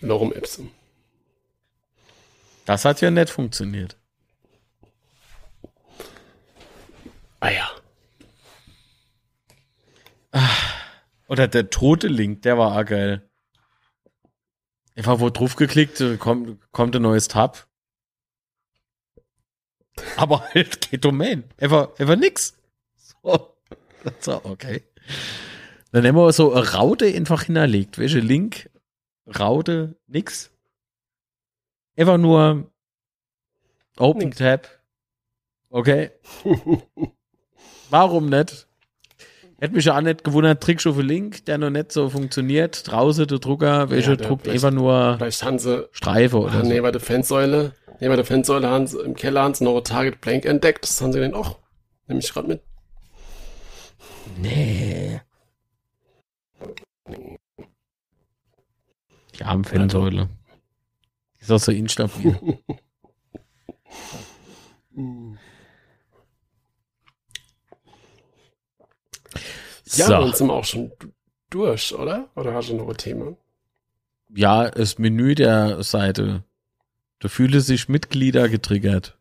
[0.00, 0.70] Lorem Ipsum.
[2.66, 3.99] Das hat ja nicht funktioniert.
[7.40, 7.70] Ah ja.
[11.26, 13.28] Oder der tote Link, der war auch geil.
[14.94, 17.66] Einfach wo drauf geklickt, kommt, kommt ein neues Tab.
[20.16, 21.44] Aber halt kein Domain.
[21.58, 22.56] Einfach, einfach nix.
[22.96, 23.56] So.
[24.20, 24.82] so, okay.
[25.92, 27.98] Dann haben wir so eine Raute einfach hinterlegt.
[27.98, 28.70] Welche Link?
[29.26, 30.50] Raute, nix.
[31.96, 32.70] Einfach nur
[33.96, 34.38] Open nix.
[34.38, 34.68] Tab.
[35.70, 36.10] Okay.
[37.90, 38.66] Warum nicht?
[39.60, 42.90] Hätte mich ja auch nicht gewundert, Trickstufe Link, der noch nicht so funktioniert.
[42.90, 46.68] Draußen der Drucker, welcher ja, druckt einfach nur vielleicht haben sie, Streife oder ach, so.
[46.68, 49.76] Nee, bei der Fansäule, nee, bei der Fansäule haben sie im Keller haben sie noch
[49.76, 50.84] ein Target Blank entdeckt.
[50.84, 51.58] Das haben sie denn auch.
[52.06, 52.62] Nehme ich gerade mit.
[54.38, 55.20] Nee.
[59.38, 60.30] Die armen Fansäule.
[61.38, 62.38] Die ist auch so instabil.
[69.96, 70.12] Ja, so.
[70.12, 70.92] dann sind wir auch schon
[71.50, 72.28] durch, oder?
[72.36, 73.36] Oder hast du noch ein Thema?
[74.34, 76.44] Ja, das Menü der Seite.
[77.18, 79.18] Da fühle sich Mitglieder getriggert.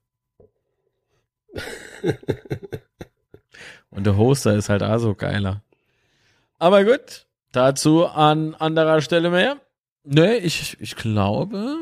[3.90, 5.64] Und der Hoster ist halt auch so geiler.
[6.60, 9.58] Aber gut, dazu an anderer Stelle mehr.
[10.04, 11.78] Nee, ich, ich glaube.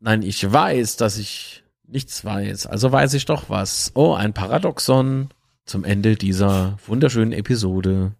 [0.00, 2.66] Nein, ich weiß, dass ich nichts weiß.
[2.66, 3.92] Also weiß ich doch was.
[3.94, 5.30] Oh, ein Paradoxon
[5.70, 8.16] zum Ende dieser wunderschönen Episode.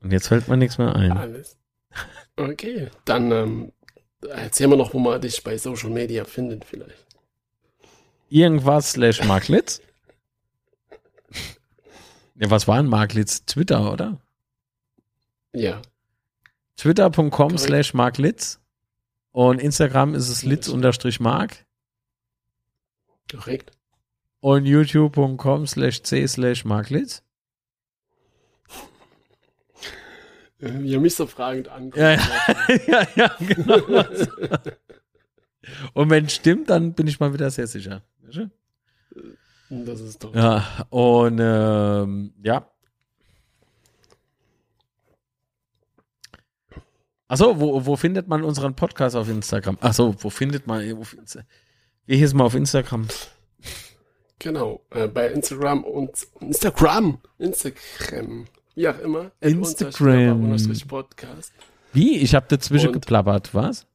[0.00, 1.12] Und jetzt fällt mir nichts mehr ein.
[1.12, 1.58] Alles.
[2.36, 3.72] Okay, dann ähm,
[4.26, 7.06] erzähl mal noch, wo man dich bei Social Media findet vielleicht.
[8.30, 9.82] Irgendwas slash Marklitz.
[12.36, 13.44] ja, was war ein Marklitz?
[13.44, 14.20] Twitter, oder?
[15.52, 15.82] Ja.
[16.76, 18.58] Twitter.com slash Marklitz.
[19.32, 21.66] Und Instagram ist es litz unterstrich mark.
[23.30, 23.75] Korrekt.
[24.46, 27.20] Und youtube.com slash c slash Marklitz.
[30.60, 31.96] Äh, Wie er mich so fragend anguckt.
[31.96, 32.12] Ja,
[32.86, 34.04] ja, ja, genau.
[35.94, 38.04] Und wenn es stimmt, dann bin ich mal wieder sehr sicher.
[38.20, 38.48] Du?
[39.68, 40.32] Das ist doch.
[40.32, 42.70] Ja, und ähm, ja.
[47.26, 49.76] Achso, wo, wo findet man unseren Podcast auf Instagram?
[49.80, 50.88] Achso, wo findet man.
[50.96, 51.04] Wo,
[52.06, 53.08] wie hieß mal auf Instagram?
[54.46, 54.80] Genau.
[54.90, 57.18] Äh, bei Instagram und Instagram.
[57.40, 58.44] Instagram.
[58.76, 59.32] Wie auch immer.
[59.40, 60.56] Instagram.
[60.86, 61.52] Podcast.
[61.92, 62.18] Wie?
[62.18, 63.86] Ich habe dazwischen Und- geplappert, was?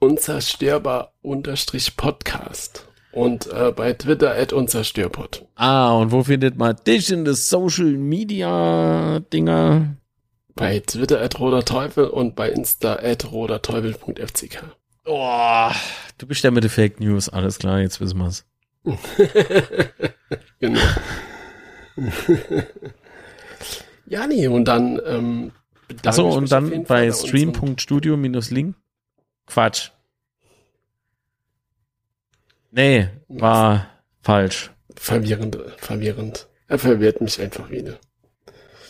[0.00, 2.86] Unzerstörbar unterstrich Podcast.
[3.12, 5.46] Und äh, bei Twitter at unzerstörpod.
[5.54, 9.96] Ah, und wo findet man dich in den Social Media Dinger?
[10.54, 14.62] Bei Twitter at roter Teufel und bei Insta at roterteufel.fck.
[15.06, 15.70] Oh,
[16.18, 18.44] du bist der mit den Fake News, alles klar, jetzt wissen wir's.
[20.60, 20.80] genau.
[24.06, 25.52] ja, nee, und dann ähm,
[25.88, 28.74] bedanke Achso, ich und dann bei stream.studio-link.
[29.46, 29.90] Quatsch.
[32.70, 33.88] Nee, war
[34.22, 34.70] falsch.
[34.96, 36.48] Verwirrend, verwirrend.
[36.68, 37.98] Er verwirrt mich einfach wieder.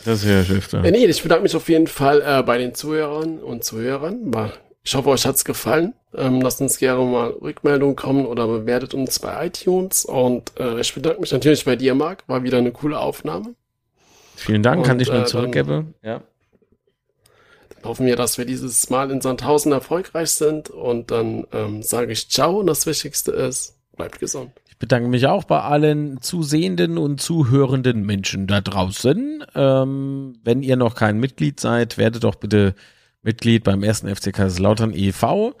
[0.05, 0.83] Das wäre Schifter.
[0.83, 4.33] Ja, nee, ich bedanke mich auf jeden Fall äh, bei den Zuhörern und Zuhörern.
[4.33, 4.53] War-
[4.85, 5.93] Ich hoffe, euch hat's gefallen.
[6.13, 10.03] Ähm, lasst uns gerne mal Rückmeldungen kommen oder bewertet uns bei iTunes.
[10.03, 12.27] Und äh, ich bedanke mich natürlich bei dir, Marc.
[12.27, 13.55] War wieder eine coole Aufnahme.
[14.35, 15.93] Vielen Dank, kann Und, ich nur äh, zurückgeben.
[16.03, 16.21] Ja.
[17.69, 20.69] Dann hoffen wir, dass wir dieses Mal in Sandhausen erfolgreich sind.
[20.69, 24.51] Und dann ähm, sage ich Ciao und das Wichtigste ist, bleibt gesund.
[24.67, 29.45] Ich bedanke mich auch bei allen zusehenden und zuhörenden Menschen da draußen.
[29.55, 32.75] Ähm, wenn ihr noch kein Mitglied seid, werdet doch bitte
[33.23, 35.55] Mitglied beim ersten FC Kaiserslautern e.V.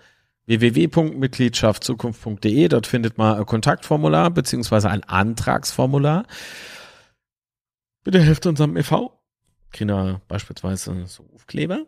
[0.45, 2.67] www.mitgliedschaftzukunft.de.
[2.67, 6.25] Dort findet man ein Kontaktformular beziehungsweise ein Antragsformular.
[8.03, 9.17] Bitte helft unserem e.V.
[9.71, 11.85] Kriegen beispielsweise so Aufkleber.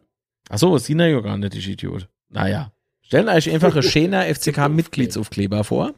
[0.50, 2.08] Achso, ist ja gar nicht, ich Idiot.
[2.30, 2.72] Naja.
[3.02, 5.94] Stellen euch einfach einen schöner FCK-Mitgliedsaufkleber vor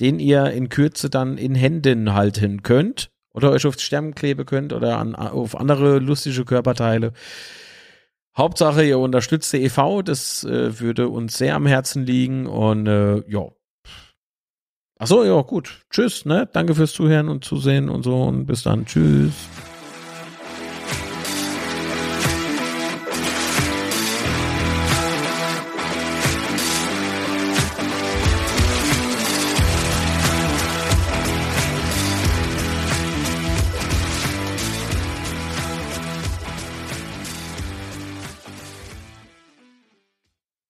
[0.00, 4.46] den ihr in Kürze dann in Händen halten könnt oder euch auf die Stirn kleben
[4.46, 7.12] könnt oder an, auf andere lustige Körperteile.
[8.38, 13.28] Hauptsache, ihr unterstützt die e.V., das äh, würde uns sehr am Herzen liegen und äh,
[13.28, 13.48] ja.
[14.98, 15.82] Achso, ja, gut.
[15.90, 16.48] Tschüss, ne?
[16.52, 18.86] Danke fürs Zuhören und Zusehen und so und bis dann.
[18.86, 19.34] Tschüss.